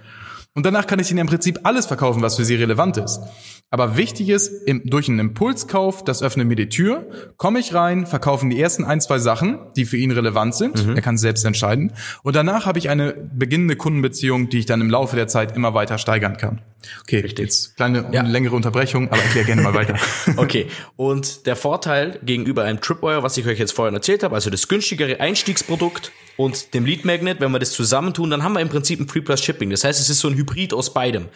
Und 0.52 0.66
danach 0.66 0.88
kann 0.88 0.98
ich 0.98 1.08
ihnen 1.12 1.20
im 1.20 1.28
Prinzip 1.28 1.60
alles 1.62 1.86
verkaufen, 1.86 2.20
was 2.20 2.34
für 2.34 2.44
sie 2.44 2.56
relevant 2.56 2.96
ist. 2.96 3.20
Aber 3.70 3.96
wichtig 3.96 4.28
ist, 4.28 4.48
im, 4.66 4.82
durch 4.84 5.08
einen 5.08 5.20
Impulskauf, 5.20 6.02
das 6.02 6.20
öffnet 6.20 6.48
mir 6.48 6.56
die 6.56 6.68
Tür, 6.68 7.06
komme 7.36 7.60
ich 7.60 7.74
rein, 7.74 8.06
verkaufen 8.06 8.50
die 8.50 8.60
ersten 8.60 8.82
ein, 8.82 9.00
zwei 9.00 9.20
Sachen, 9.20 9.60
die 9.76 9.84
für 9.84 9.96
ihn 9.96 10.10
relevant 10.10 10.56
sind. 10.56 10.84
Mhm. 10.84 10.96
Er 10.96 11.00
kann 11.00 11.18
selbst 11.18 11.44
entscheiden. 11.44 11.92
Und 12.24 12.34
danach 12.34 12.66
habe 12.66 12.80
ich 12.80 12.90
eine 12.90 13.12
beginnende 13.12 13.76
Kundenbeziehung, 13.76 14.48
die 14.48 14.58
ich 14.58 14.66
dann 14.66 14.80
im 14.80 14.90
Laufe 14.90 15.14
der 15.14 15.28
Zeit 15.28 15.54
immer 15.56 15.74
weiter 15.74 15.96
steigern 15.96 16.36
kann. 16.38 16.60
Okay, 17.02 17.20
Richtig. 17.20 17.38
jetzt 17.38 17.76
kleine 17.76 18.08
ja. 18.12 18.22
längere 18.22 18.54
Unterbrechung, 18.54 19.08
aber 19.10 19.22
erklär 19.22 19.44
gerne 19.44 19.62
mal 19.62 19.74
weiter. 19.74 19.96
okay, 20.36 20.66
und 20.96 21.46
der 21.46 21.56
Vorteil 21.56 22.18
gegenüber 22.22 22.64
einem 22.64 22.80
Tripwire, 22.80 23.22
was 23.22 23.36
ich 23.36 23.46
euch 23.46 23.58
jetzt 23.58 23.72
vorhin 23.72 23.94
erzählt 23.94 24.22
habe, 24.22 24.34
also 24.34 24.50
das 24.50 24.68
günstigere 24.68 25.20
Einstiegsprodukt 25.20 26.12
und 26.36 26.74
dem 26.74 26.84
Lead 26.84 27.04
Magnet, 27.04 27.40
wenn 27.40 27.52
wir 27.52 27.58
das 27.58 27.72
zusammentun, 27.72 28.30
dann 28.30 28.42
haben 28.42 28.54
wir 28.54 28.60
im 28.60 28.68
Prinzip 28.68 29.00
ein 29.00 29.08
Free 29.08 29.20
Plus 29.20 29.42
Shipping. 29.42 29.70
Das 29.70 29.84
heißt, 29.84 30.00
es 30.00 30.10
ist 30.10 30.20
so 30.20 30.28
ein 30.28 30.34
Hybrid 30.34 30.72
aus 30.72 30.92
beidem. 30.94 31.28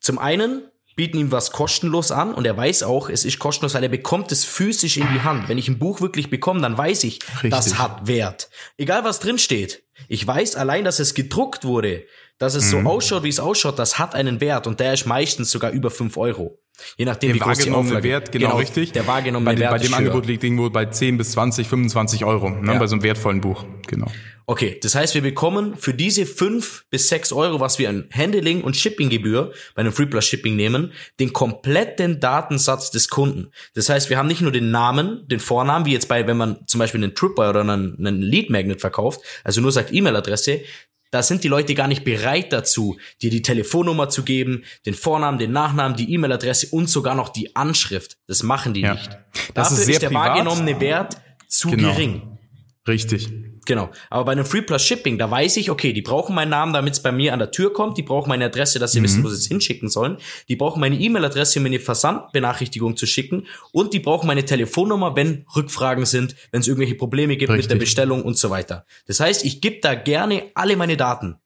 Zum 0.00 0.18
einen 0.18 0.62
bieten 0.98 1.16
ihm 1.18 1.30
was 1.30 1.52
kostenlos 1.52 2.10
an 2.10 2.34
und 2.34 2.44
er 2.44 2.56
weiß 2.56 2.82
auch, 2.82 3.08
es 3.08 3.24
ist 3.24 3.38
kostenlos, 3.38 3.74
weil 3.74 3.84
er 3.84 3.88
bekommt 3.88 4.32
es 4.32 4.44
physisch 4.44 4.96
in 4.96 5.06
die 5.14 5.20
Hand. 5.20 5.48
Wenn 5.48 5.56
ich 5.56 5.68
ein 5.68 5.78
Buch 5.78 6.00
wirklich 6.00 6.28
bekomme, 6.28 6.60
dann 6.60 6.76
weiß 6.76 7.04
ich, 7.04 7.20
Richtig. 7.34 7.50
das 7.50 7.78
hat 7.78 8.08
Wert. 8.08 8.50
Egal 8.78 9.04
was 9.04 9.20
drin 9.20 9.38
steht. 9.38 9.84
Ich 10.08 10.26
weiß 10.26 10.56
allein, 10.56 10.84
dass 10.84 10.98
es 10.98 11.14
gedruckt 11.14 11.64
wurde, 11.64 12.04
dass 12.38 12.54
es 12.54 12.66
mhm. 12.66 12.82
so 12.82 12.90
ausschaut, 12.90 13.22
wie 13.24 13.28
es 13.28 13.40
ausschaut, 13.40 13.78
das 13.78 13.98
hat 13.98 14.14
einen 14.14 14.40
Wert 14.40 14.66
und 14.66 14.80
der 14.80 14.94
ist 14.94 15.06
meistens 15.06 15.50
sogar 15.50 15.72
über 15.72 15.90
fünf 15.90 16.16
Euro. 16.16 16.58
Je 16.96 17.04
nachdem, 17.04 17.30
der 17.30 17.34
wie 17.34 17.38
groß 17.40 17.58
die 17.58 17.70
Auflage 17.72 18.04
Wert, 18.04 18.32
genau, 18.32 18.48
genau, 18.48 18.58
richtig. 18.58 18.92
Der 18.92 19.06
wahrgenommene 19.06 19.52
bei, 19.52 19.60
Wert. 19.60 19.70
Bei 19.72 19.78
dem 19.78 19.94
Angebot 19.94 20.26
liegt 20.26 20.44
irgendwo 20.44 20.70
bei 20.70 20.86
10 20.86 21.18
bis 21.18 21.32
20, 21.32 21.66
25 21.66 22.24
Euro, 22.24 22.50
ne, 22.50 22.72
ja. 22.72 22.78
bei 22.78 22.86
so 22.86 22.94
einem 22.94 23.02
wertvollen 23.02 23.40
Buch. 23.40 23.64
Genau. 23.88 24.06
Okay, 24.50 24.78
das 24.80 24.94
heißt, 24.94 25.14
wir 25.14 25.20
bekommen 25.20 25.76
für 25.76 25.92
diese 25.92 26.24
fünf 26.24 26.86
bis 26.88 27.08
sechs 27.08 27.32
Euro, 27.32 27.60
was 27.60 27.78
wir 27.78 27.90
an 27.90 28.08
Handling 28.10 28.62
und 28.62 28.78
Shippinggebühr 28.78 29.52
bei 29.74 29.80
einem 29.80 29.92
Free 29.92 30.06
Plus 30.06 30.24
Shipping 30.24 30.56
nehmen, 30.56 30.92
den 31.20 31.34
kompletten 31.34 32.18
Datensatz 32.18 32.90
des 32.90 33.10
Kunden. 33.10 33.50
Das 33.74 33.90
heißt, 33.90 34.08
wir 34.08 34.16
haben 34.16 34.26
nicht 34.26 34.40
nur 34.40 34.50
den 34.50 34.70
Namen, 34.70 35.28
den 35.28 35.40
Vornamen, 35.40 35.84
wie 35.84 35.92
jetzt 35.92 36.08
bei, 36.08 36.26
wenn 36.26 36.38
man 36.38 36.66
zum 36.66 36.78
Beispiel 36.78 37.04
einen 37.04 37.14
Tripwire 37.14 37.50
oder 37.50 37.60
einen, 37.60 37.98
einen 37.98 38.22
Lead 38.22 38.48
Magnet 38.48 38.80
verkauft, 38.80 39.20
also 39.44 39.60
nur 39.60 39.70
sagt 39.70 39.92
E-Mail-Adresse, 39.92 40.62
da 41.10 41.22
sind 41.22 41.44
die 41.44 41.48
Leute 41.48 41.74
gar 41.74 41.88
nicht 41.88 42.04
bereit 42.04 42.52
dazu, 42.52 42.98
dir 43.22 43.30
die 43.30 43.42
Telefonnummer 43.42 44.08
zu 44.08 44.22
geben, 44.24 44.64
den 44.86 44.94
Vornamen, 44.94 45.38
den 45.38 45.52
Nachnamen, 45.52 45.96
die 45.96 46.12
E-Mail-Adresse 46.12 46.68
und 46.70 46.88
sogar 46.88 47.14
noch 47.14 47.30
die 47.30 47.56
Anschrift. 47.56 48.18
Das 48.26 48.42
machen 48.42 48.74
die 48.74 48.82
ja. 48.82 48.94
nicht. 48.94 49.10
Das 49.54 49.70
Dafür 49.70 49.82
ist, 49.82 49.88
ist 49.88 50.02
der 50.02 50.08
privat. 50.08 50.28
wahrgenommene 50.28 50.80
Wert 50.80 51.16
zu 51.48 51.70
genau. 51.70 51.90
gering. 51.90 52.38
Richtig. 52.86 53.28
Genau. 53.68 53.90
Aber 54.08 54.24
bei 54.24 54.32
einem 54.32 54.46
Free 54.46 54.62
Plus 54.62 54.82
Shipping, 54.82 55.18
da 55.18 55.30
weiß 55.30 55.58
ich, 55.58 55.70
okay, 55.70 55.92
die 55.92 56.00
brauchen 56.00 56.34
meinen 56.34 56.48
Namen, 56.48 56.72
damit 56.72 56.94
es 56.94 57.02
bei 57.02 57.12
mir 57.12 57.34
an 57.34 57.38
der 57.38 57.50
Tür 57.50 57.70
kommt. 57.70 57.98
Die 57.98 58.02
brauchen 58.02 58.30
meine 58.30 58.46
Adresse, 58.46 58.78
dass 58.78 58.92
sie 58.92 59.00
mhm. 59.00 59.04
wissen, 59.04 59.24
wo 59.24 59.28
sie 59.28 59.36
es 59.36 59.46
hinschicken 59.46 59.90
sollen. 59.90 60.16
Die 60.48 60.56
brauchen 60.56 60.80
meine 60.80 60.98
E-Mail-Adresse, 60.98 61.58
um 61.58 61.64
mir 61.64 61.68
eine 61.68 61.78
Versandbenachrichtigung 61.78 62.96
zu 62.96 63.04
schicken. 63.04 63.46
Und 63.70 63.92
die 63.92 64.00
brauchen 64.00 64.26
meine 64.26 64.46
Telefonnummer, 64.46 65.16
wenn 65.16 65.44
Rückfragen 65.54 66.06
sind, 66.06 66.34
wenn 66.50 66.62
es 66.62 66.66
irgendwelche 66.66 66.94
Probleme 66.94 67.36
gibt 67.36 67.50
Richtig. 67.50 67.66
mit 67.66 67.70
der 67.70 67.76
Bestellung 67.76 68.22
und 68.22 68.38
so 68.38 68.48
weiter. 68.48 68.86
Das 69.06 69.20
heißt, 69.20 69.44
ich 69.44 69.60
gebe 69.60 69.80
da 69.82 69.94
gerne 69.94 70.44
alle 70.54 70.74
meine 70.74 70.96
Daten. 70.96 71.36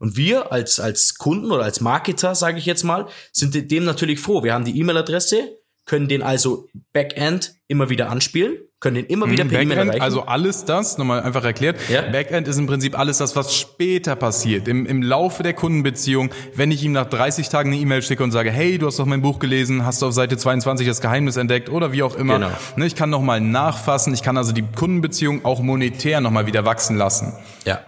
Und 0.00 0.16
wir 0.16 0.50
als, 0.50 0.80
als 0.80 1.14
Kunden 1.14 1.52
oder 1.52 1.62
als 1.62 1.80
Marketer, 1.80 2.34
sage 2.34 2.58
ich 2.58 2.66
jetzt 2.66 2.82
mal, 2.82 3.06
sind 3.30 3.70
dem 3.70 3.84
natürlich 3.84 4.18
froh. 4.18 4.42
Wir 4.42 4.52
haben 4.52 4.64
die 4.64 4.76
E-Mail-Adresse, 4.80 5.58
können 5.84 6.08
den 6.08 6.22
also 6.22 6.68
Backend 6.92 7.54
immer 7.66 7.88
wieder 7.88 8.10
anspielen, 8.10 8.56
können 8.80 8.96
den 8.96 9.06
immer 9.06 9.30
wieder 9.30 9.44
per 9.44 9.60
E-Mail 9.60 9.78
erreichen. 9.78 10.00
Also 10.00 10.22
alles 10.22 10.64
das, 10.64 10.98
nochmal 10.98 11.22
einfach 11.22 11.44
erklärt, 11.44 11.76
ja. 11.88 12.02
Backend 12.02 12.48
ist 12.48 12.58
im 12.58 12.66
Prinzip 12.66 12.98
alles 12.98 13.18
das, 13.18 13.34
was 13.36 13.56
später 13.56 14.16
passiert, 14.16 14.68
im, 14.68 14.86
im 14.86 15.02
Laufe 15.02 15.42
der 15.42 15.54
Kundenbeziehung, 15.54 16.30
wenn 16.54 16.70
ich 16.70 16.84
ihm 16.84 16.92
nach 16.92 17.06
30 17.06 17.48
Tagen 17.48 17.72
eine 17.72 17.80
E-Mail 17.80 18.02
schicke 18.02 18.22
und 18.22 18.30
sage, 18.30 18.50
hey, 18.50 18.78
du 18.78 18.86
hast 18.86 18.98
doch 18.98 19.06
mein 19.06 19.22
Buch 19.22 19.38
gelesen, 19.38 19.84
hast 19.84 20.02
du 20.02 20.06
auf 20.06 20.12
Seite 20.12 20.36
22 20.36 20.86
das 20.86 21.00
Geheimnis 21.00 21.36
entdeckt 21.36 21.68
oder 21.68 21.92
wie 21.92 22.02
auch 22.02 22.16
immer. 22.16 22.34
Genau. 22.34 22.50
Ne, 22.76 22.86
ich 22.86 22.94
kann 22.94 23.10
nochmal 23.10 23.40
nachfassen, 23.40 24.14
ich 24.14 24.22
kann 24.22 24.36
also 24.36 24.52
die 24.52 24.64
Kundenbeziehung 24.76 25.44
auch 25.44 25.60
monetär 25.60 26.20
nochmal 26.20 26.46
wieder 26.46 26.64
wachsen 26.64 26.96
lassen. 26.96 27.32
Ja. 27.64 27.80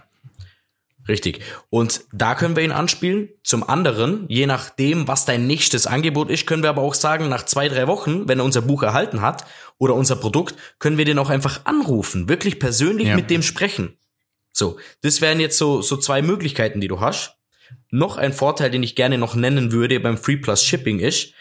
Richtig. 1.07 1.41
Und 1.69 2.01
da 2.11 2.33
können 2.33 2.55
wir 2.55 2.63
ihn 2.63 2.71
anspielen. 2.71 3.29
Zum 3.43 3.67
anderen, 3.67 4.25
je 4.27 4.47
nachdem, 4.47 5.07
was 5.07 5.25
dein 5.25 5.45
nächstes 5.45 5.85
Angebot 5.85 6.31
ist, 6.31 6.47
können 6.47 6.63
wir 6.63 6.69
aber 6.69 6.81
auch 6.81 6.95
sagen, 6.95 7.29
nach 7.29 7.45
zwei, 7.45 7.69
drei 7.69 7.87
Wochen, 7.87 8.27
wenn 8.27 8.39
er 8.39 8.45
unser 8.45 8.61
Buch 8.61 8.81
erhalten 8.81 9.21
hat 9.21 9.45
oder 9.77 9.93
unser 9.93 10.15
Produkt, 10.15 10.55
können 10.79 10.97
wir 10.97 11.05
den 11.05 11.19
auch 11.19 11.29
einfach 11.29 11.65
anrufen, 11.65 12.27
wirklich 12.27 12.59
persönlich 12.59 13.09
ja. 13.09 13.15
mit 13.15 13.29
dem 13.29 13.43
sprechen. 13.43 13.97
So, 14.51 14.79
das 15.01 15.21
wären 15.21 15.39
jetzt 15.39 15.57
so, 15.57 15.81
so 15.81 15.97
zwei 15.97 16.21
Möglichkeiten, 16.21 16.81
die 16.81 16.87
du 16.87 17.01
hast. 17.01 17.35
Noch 17.91 18.17
ein 18.17 18.33
Vorteil, 18.33 18.71
den 18.71 18.83
ich 18.83 18.95
gerne 18.95 19.17
noch 19.17 19.35
nennen 19.35 19.71
würde 19.71 19.99
beim 19.99 20.17
Free 20.17 20.37
Plus 20.37 20.63
Shipping 20.63 20.99
ist, 20.99 21.33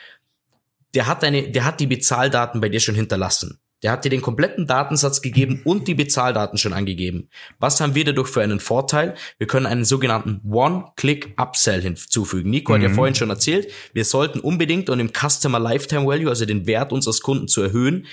der 0.95 1.07
hat 1.07 1.23
deine, 1.23 1.51
der 1.51 1.65
hat 1.65 1.81
die 1.81 1.87
Bezahldaten 1.87 2.61
bei 2.61 2.69
dir 2.69 2.81
schon 2.81 2.95
hinterlassen. 2.95 3.61
Der 3.85 3.93
hat 3.93 4.05
dir 4.05 4.09
den 4.09 4.23
kompletten 4.23 4.67
Datensatz 4.67 5.21
gegeben 5.21 5.61
und 5.65 5.87
die 5.87 5.95
Bezahldaten 5.95 6.57
schon 6.57 6.73
angegeben. 6.73 7.29
Was 7.59 7.81
haben 7.83 7.95
wir 7.95 8.07
dadurch 8.07 8.29
für 8.29 8.41
einen 8.41 8.59
Vorteil? 8.59 9.15
Wir 9.37 9.47
können 9.47 9.67
einen 9.67 9.85
sogenannten 9.85 10.41
One-Click-Upsell 10.51 11.83
hinzufügen. 11.83 12.49
Nico 12.49 12.73
mhm. 12.73 12.77
hat 12.77 12.83
ja 12.83 12.89
mhm. 12.89 12.95
vorhin 12.95 13.15
schon 13.15 13.29
erzählt, 13.29 13.71
wir 13.93 14.07
sollten 14.07 14.41
unbedingt, 14.41 14.89
um 14.89 14.97
den 14.97 15.13
Customer 15.13 15.61
Lifetime 15.61 16.07
Value, 16.07 16.31
also 16.31 16.47
den 16.47 16.67
Wert 16.67 16.93
unseres 16.93 17.21
Kunden 17.21 17.47
zu 17.47 17.61
erhöhen, 17.61 18.07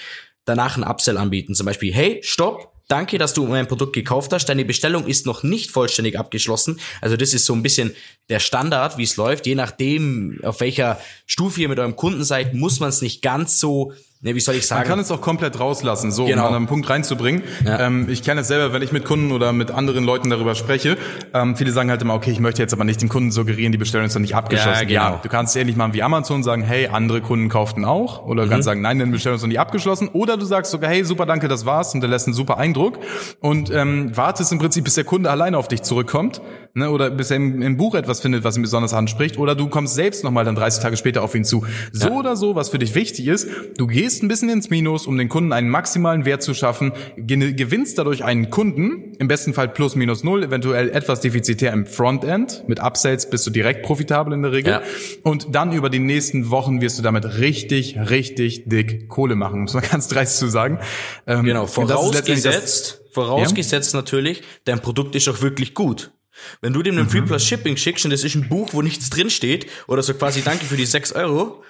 danach 0.43 0.75
einen 0.75 0.83
Upsell 0.83 1.17
anbieten. 1.17 1.55
Zum 1.55 1.65
Beispiel, 1.65 1.93
hey, 1.93 2.19
stopp, 2.21 2.73
danke, 2.89 3.17
dass 3.17 3.33
du 3.33 3.45
mein 3.45 3.69
Produkt 3.69 3.93
gekauft 3.93 4.33
hast. 4.33 4.49
Deine 4.49 4.65
Bestellung 4.65 5.07
ist 5.07 5.25
noch 5.25 5.41
nicht 5.41 5.71
vollständig 5.71 6.19
abgeschlossen. 6.19 6.81
Also 6.99 7.15
das 7.15 7.33
ist 7.33 7.45
so 7.45 7.53
ein 7.53 7.63
bisschen 7.63 7.95
der 8.27 8.39
Standard, 8.39 8.97
wie 8.97 9.03
es 9.03 9.15
läuft. 9.15 9.45
Je 9.45 9.55
nachdem, 9.55 10.41
auf 10.43 10.59
welcher 10.59 10.99
Stufe 11.25 11.61
ihr 11.61 11.69
mit 11.69 11.79
eurem 11.79 11.95
Kunden 11.95 12.25
seid, 12.25 12.53
muss 12.53 12.81
man 12.81 12.89
es 12.89 13.01
nicht 13.01 13.21
ganz 13.21 13.57
so 13.57 13.93
ne, 14.21 14.35
wie 14.35 14.39
soll 14.39 14.55
ich 14.55 14.67
sagen? 14.67 14.81
Man 14.81 14.87
kann 14.87 14.99
es 14.99 15.11
auch 15.11 15.21
komplett 15.21 15.59
rauslassen, 15.59 16.11
so 16.11 16.25
genau. 16.25 16.43
um 16.43 16.47
an 16.49 16.55
einen 16.55 16.67
Punkt 16.67 16.89
reinzubringen. 16.89 17.43
Ja. 17.65 17.87
Ähm, 17.87 18.07
ich 18.09 18.23
kenne 18.23 18.41
es 18.41 18.47
selber, 18.47 18.73
wenn 18.73 18.81
ich 18.81 18.91
mit 18.91 19.05
Kunden 19.05 19.31
oder 19.31 19.53
mit 19.53 19.71
anderen 19.71 20.05
Leuten 20.05 20.29
darüber 20.29 20.55
spreche. 20.55 20.97
Ähm, 21.33 21.55
viele 21.55 21.71
sagen 21.71 21.89
halt 21.89 22.01
immer, 22.01 22.13
okay, 22.13 22.31
ich 22.31 22.39
möchte 22.39 22.61
jetzt 22.61 22.73
aber 22.73 22.83
nicht 22.83 23.01
dem 23.01 23.09
Kunden 23.09 23.31
suggerieren, 23.31 23.71
die 23.71 23.77
Bestellung 23.77 24.07
ist 24.07 24.13
noch 24.13 24.21
nicht 24.21 24.35
abgeschlossen. 24.35 24.89
Ja, 24.89 25.01
genau. 25.01 25.15
ja 25.15 25.19
du 25.21 25.29
kannst 25.29 25.55
ähnlich 25.55 25.75
machen 25.75 25.93
wie 25.93 26.03
Amazon 26.03 26.43
sagen, 26.43 26.63
hey, 26.63 26.87
andere 26.87 27.21
Kunden 27.21 27.49
kauften 27.49 27.85
auch. 27.85 28.25
Oder 28.25 28.43
du 28.43 28.47
mhm. 28.47 28.51
kannst 28.51 28.65
sagen, 28.65 28.81
nein, 28.81 28.99
deine 28.99 29.11
Bestellung 29.11 29.35
ist 29.35 29.41
noch 29.41 29.49
nicht 29.49 29.59
abgeschlossen. 29.59 30.09
Oder 30.09 30.37
du 30.37 30.45
sagst 30.45 30.71
sogar, 30.71 30.89
hey, 30.89 31.03
super, 31.03 31.25
danke, 31.25 31.47
das 31.47 31.65
war's. 31.65 31.93
Und 31.93 32.01
der 32.01 32.09
lässt 32.09 32.27
einen 32.27 32.33
super 32.33 32.57
Eindruck. 32.57 32.99
Und 33.39 33.71
ähm, 33.71 34.15
wartest 34.15 34.51
im 34.51 34.59
Prinzip, 34.59 34.83
bis 34.83 34.95
der 34.95 35.03
Kunde 35.03 35.29
alleine 35.29 35.57
auf 35.57 35.67
dich 35.67 35.81
zurückkommt. 35.81 36.41
Ne, 36.73 36.89
oder 36.89 37.09
bis 37.09 37.29
er 37.31 37.37
im, 37.37 37.61
im 37.61 37.75
Buch 37.75 37.95
etwas 37.95 38.21
findet, 38.21 38.45
was 38.45 38.55
ihn 38.55 38.61
besonders 38.61 38.93
anspricht. 38.93 39.37
Oder 39.37 39.55
du 39.55 39.67
kommst 39.67 39.95
selbst 39.95 40.23
nochmal 40.23 40.45
dann 40.45 40.55
30 40.55 40.81
Tage 40.81 40.95
später 40.95 41.21
auf 41.21 41.35
ihn 41.35 41.43
zu. 41.43 41.65
So 41.91 42.07
ja. 42.07 42.13
oder 42.13 42.37
so, 42.37 42.55
was 42.55 42.69
für 42.69 42.79
dich 42.79 42.95
wichtig 42.95 43.27
ist, 43.27 43.49
du 43.77 43.87
gehst 43.87 44.23
ein 44.23 44.29
bisschen 44.29 44.49
ins 44.49 44.69
Minus 44.69 45.05
um 45.05 45.17
den 45.17 45.27
Kunden 45.27 45.51
einen 45.51 45.67
maximalen 45.69 46.23
Wert 46.23 46.43
zu 46.43 46.53
schaffen, 46.53 46.93
gewinnst 47.17 47.97
dadurch 47.97 48.23
einen 48.23 48.49
Kunden, 48.49 49.15
im 49.19 49.27
besten 49.27 49.53
Fall 49.53 49.67
plus 49.67 49.95
minus 49.95 50.23
null, 50.23 50.43
eventuell 50.43 50.89
etwas 50.89 51.19
defizitär 51.19 51.73
im 51.73 51.85
Frontend. 51.85 52.63
Mit 52.67 52.79
Upsells 52.79 53.29
bist 53.29 53.45
du 53.45 53.51
direkt 53.51 53.83
profitabel 53.83 54.33
in 54.33 54.41
der 54.41 54.53
Regel. 54.53 54.73
Ja. 54.73 54.81
Und 55.23 55.53
dann 55.53 55.73
über 55.73 55.89
die 55.89 55.99
nächsten 55.99 56.49
Wochen 56.51 56.79
wirst 56.79 56.97
du 56.97 57.03
damit 57.03 57.37
richtig, 57.37 57.97
richtig 57.97 58.69
dick 58.69 59.09
Kohle 59.09 59.35
machen, 59.35 59.63
muss 59.63 59.73
man 59.73 59.83
ganz 59.91 60.07
dreist 60.07 60.37
zu 60.37 60.47
sagen. 60.47 60.79
Ähm, 61.27 61.43
genau, 61.43 61.67
vorausgesetzt, 61.67 63.01
vorausgesetzt 63.11 63.93
ja? 63.93 63.99
natürlich, 63.99 64.41
dein 64.63 64.79
Produkt 64.79 65.15
ist 65.15 65.27
auch 65.27 65.41
wirklich 65.41 65.73
gut. 65.73 66.11
Wenn 66.61 66.73
du 66.73 66.81
dem 66.81 66.97
einen 66.97 67.09
Free 67.09 67.21
mhm. 67.21 67.25
Plus 67.25 67.45
Shipping 67.45 67.77
schickst 67.77 68.05
und 68.05 68.11
das 68.11 68.23
ist 68.23 68.35
ein 68.35 68.49
Buch, 68.49 68.69
wo 68.73 68.81
nichts 68.81 69.09
drin 69.09 69.29
steht, 69.29 69.67
oder 69.87 70.03
so 70.03 70.13
quasi 70.13 70.41
Danke 70.41 70.65
für 70.65 70.77
die 70.77 70.85
6 70.85 71.13
Euro, 71.13 71.63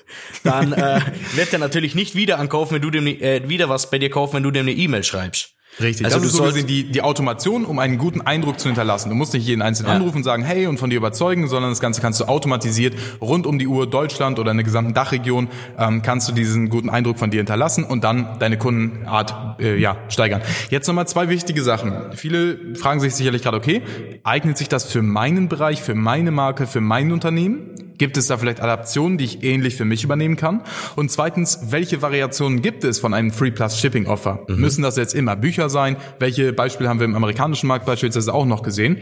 dann 0.44 0.74
äh, 0.74 1.02
wird 1.36 1.54
er 1.54 1.60
natürlich 1.60 1.96
nicht 1.96 2.16
wieder 2.16 2.40
ankaufen, 2.40 2.76
wenn 2.76 2.82
du 2.82 2.90
dem 2.90 3.08
äh, 3.08 3.48
wieder 3.48 3.70
was 3.70 3.90
bei 3.90 4.00
dir 4.00 4.10
kaufen, 4.10 4.36
wenn 4.36 4.44
du 4.44 4.52
dem 4.52 4.68
eine 4.68 4.74
E-Mail 4.74 5.04
schreibst. 5.04 5.56
Richtig, 5.80 6.06
also 6.06 6.18
das 6.18 6.28
ist 6.28 6.36
so 6.36 6.44
gesehen 6.44 6.68
die, 6.68 6.92
die 6.92 7.02
Automation, 7.02 7.66
um 7.66 7.80
einen 7.80 7.98
guten 7.98 8.22
Eindruck 8.22 8.60
zu 8.60 8.68
hinterlassen. 8.68 9.10
Du 9.10 9.16
musst 9.16 9.34
nicht 9.34 9.48
jeden 9.48 9.62
einzelnen 9.62 9.90
ja. 9.90 9.96
anrufen 9.96 10.18
und 10.18 10.24
sagen, 10.24 10.44
hey, 10.44 10.68
und 10.68 10.80
von 10.80 10.90
dir 10.90 10.98
überzeugen, 10.98 11.48
sondern 11.48 11.72
das 11.72 11.80
Ganze 11.80 12.02
kannst 12.02 12.20
du 12.20 12.26
automatisiert 12.26 12.96
rund 13.22 13.48
um 13.48 13.58
die 13.58 13.68
Uhr 13.68 13.90
Deutschland 13.90 14.38
oder 14.38 14.52
in 14.52 14.58
der 14.58 14.66
gesamten 14.66 14.94
Dachregion 14.94 15.48
ähm, 15.78 16.02
kannst 16.02 16.28
du 16.28 16.34
diesen 16.34 16.70
guten 16.70 16.90
Eindruck 16.90 17.20
von 17.20 17.32
dir 17.32 17.38
hinterlassen 17.38 17.84
und 17.86 18.04
dann 18.04 18.38
deine 18.40 18.58
Kundenart 18.58 19.60
äh, 19.60 19.78
ja, 19.78 19.98
steigern. 20.10 20.42
Jetzt 20.70 20.88
nochmal 20.88 21.08
zwei 21.08 21.30
wichtige 21.30 21.64
Sachen. 21.64 21.94
Viele 22.16 22.76
fragen 22.76 23.00
sich 23.00 23.16
sicherlich 23.16 23.42
gerade, 23.42 23.58
okay, 23.58 23.82
eignet 24.24 24.58
sich 24.58 24.68
das 24.68 24.86
für 24.92 25.02
meinen 25.02 25.48
Bereich, 25.48 25.82
für 25.82 25.96
meine 25.96 26.32
Marke, 26.32 26.68
für 26.68 26.82
mein 26.82 27.12
Unternehmen? 27.12 27.81
Gibt 28.02 28.18
es 28.18 28.26
da 28.26 28.40
vielleicht 28.40 28.62
Adaptionen, 28.62 29.20
die 29.20 29.26
ich 29.26 29.44
ähnlich 29.44 29.76
für 29.76 29.86
mich 29.86 30.04
übernehmen 30.04 30.36
kann? 30.36 30.64
Und 30.96 31.12
zweitens, 31.12 31.68
welche 31.70 32.02
Variationen 32.02 32.64
gibt 32.64 32.84
es 32.84 32.98
von 32.98 33.14
einem 33.14 33.30
Free 33.30 33.52
Plus 33.52 33.80
Shipping 33.80 34.08
Offer? 34.08 34.44
Mhm. 34.48 34.56
Müssen 34.56 34.82
das 34.82 34.98
jetzt 34.98 35.14
immer 35.14 35.36
Bücher 35.36 35.70
sein? 35.70 35.98
Welche 36.18 36.52
Beispiele 36.52 36.90
haben 36.90 37.00
wir 37.00 37.06
im 37.06 37.16
amerikanischen 37.16 37.68
Markt 37.68 37.86
beispielsweise 37.86 38.34
auch 38.34 38.48
noch 38.48 38.64
gesehen? 38.64 38.98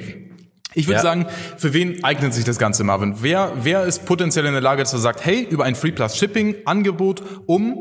Ich 0.74 0.88
würde 0.88 0.98
ja. 0.98 1.02
sagen, 1.02 1.28
für 1.56 1.74
wen 1.74 2.04
eignet 2.04 2.34
sich 2.34 2.44
das 2.44 2.58
Ganze, 2.58 2.84
Marvin? 2.84 3.16
Wer, 3.22 3.54
wer 3.62 3.86
ist 3.86 4.04
potenziell 4.04 4.46
in 4.46 4.52
der 4.52 4.60
Lage, 4.60 4.82
dass 4.84 4.92
er 4.92 5.00
sagt, 5.00 5.26
hey, 5.26 5.48
über 5.50 5.64
ein 5.64 5.76
Free 5.76 5.92
Plus 5.94 6.18
Shipping 6.18 6.58
Angebot, 6.66 7.24
um 7.46 7.78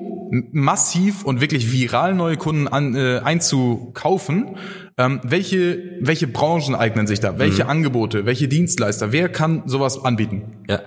massiv 0.52 1.24
und 1.24 1.40
wirklich 1.40 1.72
viral 1.72 2.14
neue 2.14 2.36
Kunden 2.36 2.68
an, 2.68 2.94
äh, 2.94 3.22
einzukaufen, 3.24 4.56
ähm, 4.98 5.20
welche, 5.22 5.96
welche 6.00 6.26
Branchen 6.26 6.74
eignen 6.74 7.06
sich 7.06 7.20
da? 7.20 7.38
Welche 7.38 7.64
mhm. 7.64 7.70
Angebote? 7.70 8.26
Welche 8.26 8.48
Dienstleister? 8.48 9.12
Wer 9.12 9.28
kann 9.28 9.62
sowas 9.66 10.04
anbieten? 10.04 10.64
Ja, 10.68 10.82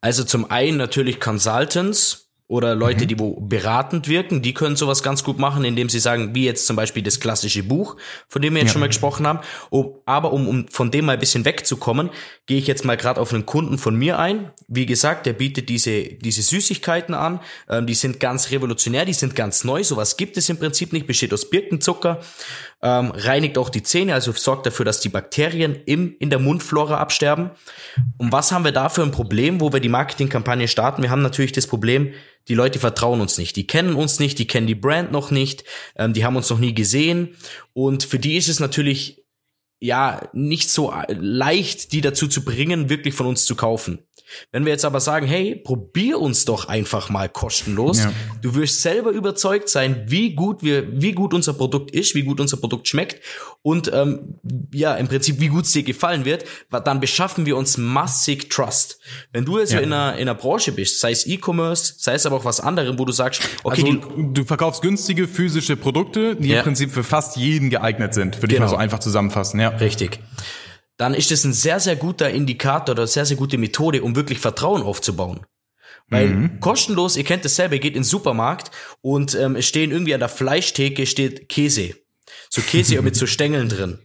also 0.00 0.24
zum 0.24 0.50
einen 0.50 0.78
natürlich 0.78 1.20
Consultants, 1.20 2.29
oder 2.50 2.74
Leute, 2.74 3.04
mhm. 3.04 3.08
die 3.08 3.18
wo 3.20 3.40
beratend 3.40 4.08
wirken, 4.08 4.42
die 4.42 4.54
können 4.54 4.74
sowas 4.74 5.04
ganz 5.04 5.22
gut 5.22 5.38
machen, 5.38 5.64
indem 5.64 5.88
sie 5.88 6.00
sagen, 6.00 6.34
wie 6.34 6.44
jetzt 6.44 6.66
zum 6.66 6.74
Beispiel 6.74 7.00
das 7.00 7.20
klassische 7.20 7.62
Buch, 7.62 7.96
von 8.26 8.42
dem 8.42 8.54
wir 8.54 8.60
jetzt 8.60 8.70
ja. 8.70 8.72
schon 8.72 8.80
mal 8.80 8.88
gesprochen 8.88 9.24
haben. 9.24 9.38
aber 10.04 10.32
um, 10.32 10.48
um 10.48 10.66
von 10.66 10.90
dem 10.90 11.04
mal 11.04 11.12
ein 11.12 11.20
bisschen 11.20 11.44
wegzukommen, 11.44 12.10
gehe 12.46 12.58
ich 12.58 12.66
jetzt 12.66 12.84
mal 12.84 12.96
gerade 12.96 13.20
auf 13.20 13.32
einen 13.32 13.46
Kunden 13.46 13.78
von 13.78 13.94
mir 13.94 14.18
ein. 14.18 14.50
Wie 14.66 14.84
gesagt, 14.84 15.26
der 15.26 15.32
bietet 15.32 15.68
diese, 15.68 16.02
diese 16.02 16.42
Süßigkeiten 16.42 17.14
an. 17.14 17.38
Ähm, 17.68 17.86
die 17.86 17.94
sind 17.94 18.18
ganz 18.18 18.50
revolutionär, 18.50 19.04
die 19.04 19.12
sind 19.12 19.36
ganz 19.36 19.62
neu. 19.62 19.84
Sowas 19.84 20.16
gibt 20.16 20.36
es 20.36 20.48
im 20.48 20.58
Prinzip 20.58 20.92
nicht, 20.92 21.06
besteht 21.06 21.32
aus 21.32 21.50
Birkenzucker, 21.50 22.18
ähm, 22.82 23.12
reinigt 23.14 23.58
auch 23.58 23.68
die 23.68 23.84
Zähne, 23.84 24.14
also 24.14 24.32
sorgt 24.32 24.66
dafür, 24.66 24.84
dass 24.84 24.98
die 24.98 25.08
Bakterien 25.08 25.76
im, 25.86 26.16
in 26.18 26.30
der 26.30 26.40
Mundflora 26.40 26.98
absterben. 26.98 27.50
Und 28.18 28.32
was 28.32 28.50
haben 28.50 28.64
wir 28.64 28.72
da 28.72 28.88
für 28.88 29.04
ein 29.04 29.12
Problem, 29.12 29.60
wo 29.60 29.72
wir 29.72 29.78
die 29.78 29.88
Marketingkampagne 29.88 30.66
starten? 30.66 31.02
Wir 31.02 31.10
haben 31.10 31.22
natürlich 31.22 31.52
das 31.52 31.68
Problem, 31.68 32.12
die 32.48 32.54
Leute 32.54 32.78
vertrauen 32.78 33.20
uns 33.20 33.38
nicht, 33.38 33.56
die 33.56 33.66
kennen 33.66 33.94
uns 33.94 34.18
nicht, 34.18 34.38
die 34.38 34.46
kennen 34.46 34.66
die 34.66 34.74
Brand 34.74 35.12
noch 35.12 35.30
nicht, 35.30 35.64
ähm, 35.96 36.12
die 36.12 36.24
haben 36.24 36.36
uns 36.36 36.50
noch 36.50 36.58
nie 36.58 36.74
gesehen 36.74 37.36
und 37.72 38.04
für 38.04 38.18
die 38.18 38.36
ist 38.36 38.48
es 38.48 38.60
natürlich 38.60 39.24
ja 39.80 40.28
nicht 40.32 40.70
so 40.70 40.92
leicht, 41.08 41.92
die 41.92 42.02
dazu 42.02 42.28
zu 42.28 42.44
bringen, 42.44 42.90
wirklich 42.90 43.14
von 43.14 43.26
uns 43.26 43.46
zu 43.46 43.56
kaufen. 43.56 44.00
Wenn 44.52 44.64
wir 44.64 44.72
jetzt 44.72 44.84
aber 44.84 45.00
sagen, 45.00 45.26
hey, 45.26 45.56
probier 45.56 46.18
uns 46.18 46.44
doch 46.44 46.68
einfach 46.68 47.10
mal 47.10 47.28
kostenlos. 47.28 47.98
Ja. 47.98 48.12
Du 48.42 48.54
wirst 48.54 48.82
selber 48.82 49.10
überzeugt 49.10 49.68
sein, 49.68 50.04
wie 50.06 50.34
gut 50.34 50.62
wir, 50.62 51.00
wie 51.00 51.12
gut 51.12 51.34
unser 51.34 51.52
Produkt 51.52 51.90
ist, 51.90 52.14
wie 52.14 52.22
gut 52.22 52.40
unser 52.40 52.56
Produkt 52.56 52.88
schmeckt 52.88 53.20
und 53.62 53.90
ähm, 53.92 54.36
ja, 54.72 54.94
im 54.94 55.08
Prinzip, 55.08 55.40
wie 55.40 55.48
gut 55.48 55.64
es 55.64 55.72
dir 55.72 55.82
gefallen 55.82 56.24
wird, 56.24 56.44
dann 56.70 57.00
beschaffen 57.00 57.44
wir 57.46 57.56
uns 57.56 57.76
massig 57.76 58.48
Trust. 58.48 59.00
Wenn 59.32 59.44
du 59.44 59.58
jetzt 59.58 59.72
ja. 59.72 59.80
in, 59.80 59.92
einer, 59.92 60.14
in 60.14 60.22
einer 60.22 60.34
Branche 60.34 60.72
bist, 60.72 61.00
sei 61.00 61.10
es 61.10 61.26
E-Commerce, 61.26 61.94
sei 61.98 62.14
es 62.14 62.24
aber 62.24 62.36
auch 62.36 62.44
was 62.44 62.60
anderes, 62.60 62.98
wo 62.98 63.04
du 63.04 63.12
sagst, 63.12 63.42
okay, 63.62 64.00
also, 64.02 64.22
du 64.32 64.44
verkaufst 64.44 64.82
günstige 64.82 65.28
physische 65.28 65.76
Produkte, 65.76 66.36
die 66.36 66.48
ja. 66.48 66.58
im 66.58 66.64
Prinzip 66.64 66.90
für 66.90 67.04
fast 67.04 67.36
jeden 67.36 67.70
geeignet 67.70 68.14
sind, 68.14 68.36
würde 68.36 68.54
genau. 68.54 68.54
ich 68.54 68.60
mal 68.60 68.68
so 68.68 68.76
einfach 68.76 69.00
zusammenfassen. 69.00 69.60
Ja. 69.60 69.68
Richtig 69.68 70.20
dann 71.00 71.14
ist 71.14 71.32
es 71.32 71.44
ein 71.44 71.54
sehr, 71.54 71.80
sehr 71.80 71.96
guter 71.96 72.28
Indikator 72.28 72.92
oder 72.92 73.06
sehr, 73.06 73.24
sehr 73.24 73.38
gute 73.38 73.56
Methode, 73.56 74.02
um 74.02 74.16
wirklich 74.16 74.38
Vertrauen 74.38 74.82
aufzubauen. 74.82 75.40
Weil 76.10 76.28
mhm. 76.28 76.60
kostenlos, 76.60 77.16
ihr 77.16 77.24
kennt 77.24 77.42
ihr 77.44 77.68
geht 77.68 77.84
in 77.84 77.92
den 77.94 78.04
Supermarkt 78.04 78.70
und 79.00 79.34
ähm, 79.34 79.56
es 79.56 79.66
stehen 79.66 79.92
irgendwie 79.92 80.12
an 80.12 80.20
der 80.20 80.28
Fleischtheke 80.28 81.06
steht 81.06 81.48
Käse. 81.48 81.94
So 82.50 82.60
Käse 82.60 83.00
mit 83.02 83.16
so 83.16 83.26
Stängeln 83.26 83.70
drin. 83.70 83.98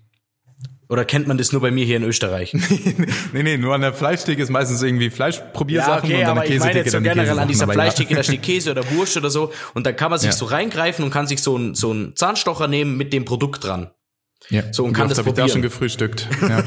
Oder 0.87 1.03
kennt 1.03 1.27
man 1.27 1.37
das 1.37 1.51
nur 1.51 1.61
bei 1.61 1.71
mir 1.71 1.83
hier 1.83 1.97
in 1.97 2.03
Österreich? 2.03 2.53
nee, 3.33 3.43
nee, 3.43 3.57
nur 3.57 3.73
an 3.73 3.81
der 3.81 3.91
Fleischtheke 3.91 4.41
ist 4.41 4.49
meistens 4.49 4.81
irgendwie 4.81 5.09
Fleischprobiersachen 5.09 6.09
ja, 6.09 6.15
okay, 6.15 6.23
und 6.23 6.29
an 6.29 6.35
der 6.35 6.43
aber 6.43 6.53
ich 6.53 6.59
meine 6.59 6.79
jetzt 6.79 6.91
so 6.91 7.01
generell 7.01 7.39
an 7.39 7.47
dieser 7.49 7.67
ja. 7.67 7.73
Fleischtheke, 7.73 8.15
da 8.15 8.23
steht 8.23 8.41
Käse 8.43 8.71
oder 8.71 8.89
Wurst 8.91 9.17
oder 9.17 9.29
so 9.29 9.51
und 9.73 9.85
dann 9.85 9.97
kann 9.97 10.11
man 10.11 10.19
sich 10.19 10.29
Ja. 10.29 10.35
so 10.35 10.45
reingreifen 10.45 11.03
und 11.03 11.11
kann 11.11 11.27
sich 11.27 11.41
so 11.41 11.57
einen 11.57 11.75
so 11.75 11.91
einen 11.91 12.15
Zahnstocher 12.15 12.69
nehmen 12.69 12.95
mit 12.95 13.11
dem 13.11 13.25
Produkt 13.25 13.65
dran. 13.65 13.91
Ja. 14.49 14.71
So, 14.71 14.83
und 14.83 14.91
Wie 14.91 14.93
kann 14.93 15.09
das 15.09 15.17
hab 15.17 15.25
ich 15.27 15.33
da 15.33 15.47
schon 15.49 15.61
gefrühstückt. 15.61 16.27
Ja. 16.41 16.63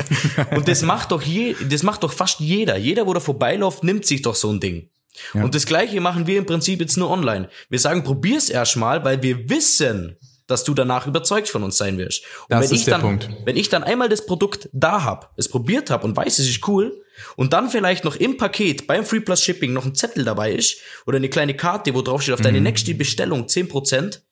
Und 0.56 0.66
das 0.66 0.82
macht 0.82 1.12
doch 1.12 1.22
je, 1.22 1.54
das 1.68 1.82
macht 1.84 2.02
doch 2.02 2.12
fast 2.12 2.40
jeder. 2.40 2.76
Jeder, 2.76 3.06
wo 3.06 3.14
da 3.14 3.20
vorbeiläuft, 3.20 3.84
nimmt 3.84 4.04
sich 4.04 4.22
doch 4.22 4.34
so 4.34 4.50
ein 4.50 4.58
Ding. 4.58 4.90
Und 5.34 5.54
das 5.54 5.66
gleiche 5.66 6.00
machen 6.00 6.26
wir 6.26 6.38
im 6.38 6.46
Prinzip 6.46 6.80
jetzt 6.80 6.96
nur 6.96 7.10
online. 7.10 7.48
Wir 7.68 7.78
sagen, 7.78 8.02
probier's 8.02 8.48
erst 8.48 8.76
mal, 8.76 9.04
weil 9.04 9.22
wir 9.22 9.48
wissen, 9.48 10.16
dass 10.46 10.64
du 10.64 10.74
danach 10.74 11.06
überzeugt 11.06 11.48
von 11.48 11.62
uns 11.62 11.76
sein 11.76 11.98
wirst. 11.98 12.24
Und 12.48 12.52
Das 12.52 12.60
wenn 12.62 12.64
ist 12.74 12.80
ich 12.80 12.84
der 12.86 12.94
dann, 12.94 13.02
Punkt. 13.02 13.28
wenn 13.44 13.56
ich 13.56 13.68
dann 13.68 13.84
einmal 13.84 14.08
das 14.08 14.26
Produkt 14.26 14.68
da 14.72 15.04
hab, 15.04 15.32
es 15.36 15.48
probiert 15.48 15.90
hab 15.90 16.02
und 16.02 16.16
weiß, 16.16 16.38
es 16.40 16.48
ist 16.48 16.66
cool, 16.66 17.00
und 17.36 17.52
dann 17.52 17.68
vielleicht 17.70 18.04
noch 18.04 18.16
im 18.16 18.38
Paket 18.38 18.86
beim 18.86 19.04
Free 19.04 19.20
Plus 19.20 19.42
Shipping 19.44 19.72
noch 19.72 19.84
ein 19.84 19.94
Zettel 19.94 20.24
dabei 20.24 20.52
ist 20.52 20.78
oder 21.06 21.18
eine 21.18 21.28
kleine 21.28 21.54
Karte, 21.54 21.94
wo 21.94 22.02
drauf 22.02 22.22
steht, 22.22 22.34
auf 22.34 22.40
Mhm. 22.40 22.44
deine 22.44 22.60
nächste 22.62 22.94
Bestellung 22.94 23.46
10%, 23.46 24.22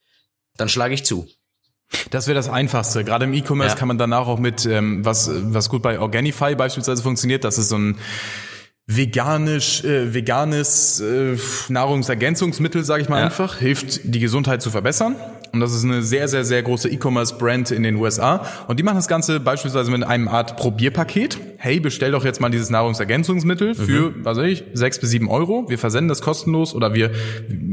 dann 0.57 0.69
schlage 0.69 0.95
ich 0.95 1.05
zu. 1.05 1.29
Das 2.11 2.27
wäre 2.27 2.35
das 2.35 2.49
Einfachste. 2.49 3.05
Gerade 3.05 3.25
im 3.25 3.33
E-Commerce 3.35 3.75
Ja. 3.75 3.79
kann 3.79 3.89
man 3.89 3.99
danach 3.99 4.27
auch 4.27 4.39
mit, 4.39 4.67
ähm, 4.67 5.05
was, 5.05 5.31
was 5.33 5.69
gut 5.69 5.83
bei 5.83 5.99
Organifi 5.99 6.55
beispielsweise 6.55 7.03
funktioniert, 7.03 7.45
das 7.45 7.59
ist 7.59 7.69
so 7.71 7.77
ein 7.79 7.97
veganisch, 8.87 9.85
äh, 9.85 10.15
veganes 10.15 11.01
äh, 11.01 11.37
Nahrungsergänzungsmittel, 11.69 12.85
sage 12.85 13.03
ich 13.03 13.09
mal 13.09 13.19
Ja. 13.19 13.27
einfach, 13.27 13.57
hilft 13.59 14.01
die 14.05 14.19
Gesundheit 14.21 14.63
zu 14.63 14.71
verbessern. 14.71 15.17
Und 15.53 15.61
das 15.61 15.73
ist 15.75 15.85
eine 15.85 16.03
sehr, 16.03 16.29
sehr, 16.29 16.45
sehr 16.45 16.63
große 16.63 16.89
E-Commerce-Brand 16.91 17.71
in 17.71 17.83
den 17.83 17.97
USA. 17.97 18.45
Und 18.67 18.79
die 18.79 18.83
machen 18.83 18.97
das 18.97 19.09
Ganze 19.09 19.41
beispielsweise 19.41 19.91
mit 19.91 20.05
einem 20.05 20.29
Art 20.29 20.57
Probierpaket. 20.57 21.39
Hey, 21.61 21.81
bestell 21.81 22.13
doch 22.13 22.25
jetzt 22.25 22.41
mal 22.41 22.51
dieses 22.51 22.71
Nahrungsergänzungsmittel 22.71 23.75
für, 23.75 24.15
was 24.25 24.39
weiß 24.39 24.47
ich, 24.47 24.65
sechs 24.75 25.01
bis 25.01 25.11
sieben 25.11 25.29
Euro. 25.29 25.65
Wir 25.69 25.77
versenden 25.77 26.09
das 26.09 26.23
kostenlos 26.23 26.73
oder 26.73 26.95
wir 26.95 27.11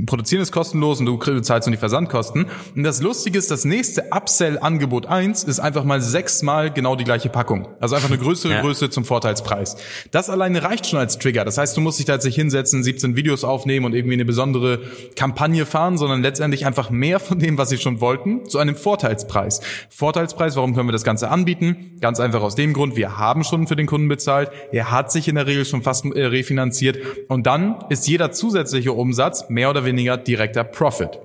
produzieren 0.07 0.41
es 0.41 0.51
kostenlos 0.51 0.99
und 0.99 1.05
du 1.05 1.19
bezahlst 1.19 1.67
nur 1.67 1.71
die 1.75 1.79
Versandkosten. 1.79 2.47
Und 2.75 2.81
das 2.83 3.03
Lustige 3.03 3.37
ist, 3.37 3.51
das 3.51 3.63
nächste 3.63 4.05
Upsell-Angebot 4.11 5.05
eins 5.05 5.43
ist 5.43 5.59
einfach 5.59 5.83
mal 5.83 6.01
sechsmal 6.01 6.73
genau 6.73 6.95
die 6.95 7.03
gleiche 7.03 7.29
Packung. 7.29 7.67
Also 7.79 7.93
einfach 7.93 8.09
eine 8.09 8.17
größere 8.17 8.53
Ja. 8.55 8.61
Größe 8.61 8.89
zum 8.89 9.05
Vorteilspreis. 9.05 9.77
Das 10.09 10.31
alleine 10.31 10.63
reicht 10.63 10.87
schon 10.87 10.97
als 10.97 11.19
Trigger. 11.19 11.45
Das 11.45 11.59
heißt, 11.59 11.77
du 11.77 11.81
musst 11.81 11.99
dich 11.99 12.07
da 12.07 12.13
jetzt 12.13 12.25
nicht 12.25 12.35
hinsetzen, 12.35 12.83
17 12.83 13.15
Videos 13.15 13.43
aufnehmen 13.43 13.85
und 13.85 13.93
irgendwie 13.93 14.13
eine 14.15 14.25
besondere 14.25 14.79
Kampagne 15.15 15.67
fahren, 15.67 15.99
sondern 15.99 16.23
letztendlich 16.23 16.65
einfach 16.65 16.89
mehr 16.89 17.19
von 17.19 17.37
dem, 17.37 17.59
was 17.59 17.69
sie 17.69 17.77
schon 17.77 18.01
wollten, 18.01 18.45
zu 18.45 18.57
einem 18.57 18.75
Vorteilspreis. 18.75 19.61
Vorteilspreis, 19.89 20.55
warum 20.55 20.73
können 20.73 20.87
wir 20.87 20.93
das 20.93 21.03
Ganze 21.03 21.29
anbieten? 21.29 21.97
Ganz 22.01 22.19
einfach 22.19 22.41
aus 22.41 22.55
dem 22.55 22.73
Grund, 22.73 22.95
wir 22.95 23.17
haben 23.17 23.43
schon 23.43 23.67
für 23.67 23.74
den 23.75 23.85
Kunden 23.85 24.07
bezahlt. 24.07 24.49
Er 24.71 24.91
hat 24.91 25.11
sich 25.11 25.27
in 25.27 25.35
der 25.35 25.47
Regel 25.47 25.65
schon 25.65 25.81
fast 25.81 26.05
äh, 26.05 26.25
refinanziert. 26.25 26.97
Und 27.27 27.45
dann 27.45 27.83
ist 27.89 28.07
jeder 28.07 28.31
zusätzliche 28.31 28.93
Umsatz 28.93 29.49
mehr 29.49 29.69
oder 29.69 29.85
weniger 29.85 30.17
direkter 30.17 30.63
Profit. 30.63 31.19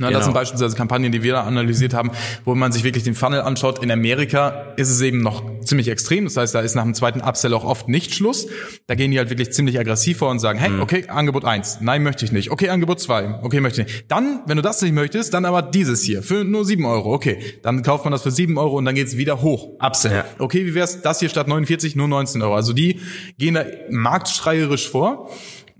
Na, 0.00 0.06
Das 0.06 0.14
Genau. 0.14 0.24
sind 0.24 0.34
beispielsweise 0.34 0.76
Kampagnen, 0.76 1.12
die 1.12 1.22
wir 1.22 1.34
da 1.34 1.42
analysiert 1.42 1.92
haben, 1.92 2.10
wo 2.46 2.54
man 2.54 2.72
sich 2.72 2.84
wirklich 2.84 3.04
den 3.04 3.14
Funnel 3.14 3.42
anschaut. 3.42 3.82
In 3.82 3.90
Amerika 3.90 4.72
ist 4.76 4.88
es 4.88 5.00
eben 5.02 5.20
noch 5.20 5.42
ziemlich 5.60 5.88
extrem. 5.88 6.24
Das 6.24 6.36
heißt, 6.38 6.54
da 6.54 6.60
ist 6.60 6.74
nach 6.74 6.84
dem 6.84 6.94
zweiten 6.94 7.20
Upsell 7.20 7.52
auch 7.52 7.64
oft 7.64 7.88
nicht 7.88 8.14
Schluss. 8.14 8.46
Da 8.86 8.94
gehen 8.94 9.10
die 9.10 9.18
halt 9.18 9.28
wirklich 9.28 9.52
ziemlich 9.52 9.78
aggressiv 9.78 10.16
vor 10.18 10.30
und 10.30 10.38
sagen, 10.38 10.58
hey, 10.58 10.72
okay, 10.80 11.04
Angebot 11.08 11.44
eins, 11.44 11.78
nein, 11.82 12.02
möchte 12.02 12.24
ich 12.24 12.32
nicht. 12.32 12.50
Okay, 12.50 12.70
Angebot 12.70 12.98
zwei, 13.00 13.38
okay, 13.42 13.60
möchte 13.60 13.82
ich 13.82 13.86
nicht. 13.88 14.04
Dann, 14.10 14.40
wenn 14.46 14.56
du 14.56 14.62
das 14.62 14.80
nicht 14.80 14.94
möchtest, 14.94 15.34
dann 15.34 15.44
aber 15.44 15.60
dieses 15.60 16.02
hier 16.02 16.22
für 16.22 16.44
nur 16.44 16.64
sieben 16.64 16.86
Euro. 16.86 17.12
Okay, 17.12 17.38
dann 17.62 17.82
kauft 17.82 18.04
man 18.04 18.12
das 18.12 18.22
für 18.22 18.30
sieben 18.30 18.56
Euro 18.58 18.78
und 18.78 18.86
dann 18.86 18.94
geht's 18.94 19.18
wieder 19.18 19.42
hoch. 19.42 19.68
Upsell. 19.80 20.12
Ja. 20.12 20.24
Okay, 20.38 20.64
wie 20.64 20.74
wär's? 20.74 21.02
Das 21.02 21.20
hier 21.20 21.28
statt 21.28 21.46
49 21.46 21.94
nur 21.94 22.08
19 22.08 22.40
Euro. 22.40 22.54
Also 22.54 22.72
die 22.72 23.00
gehen 23.38 23.52
da 23.54 23.64
marktschreierisch 23.90 24.88
vor. 24.88 25.28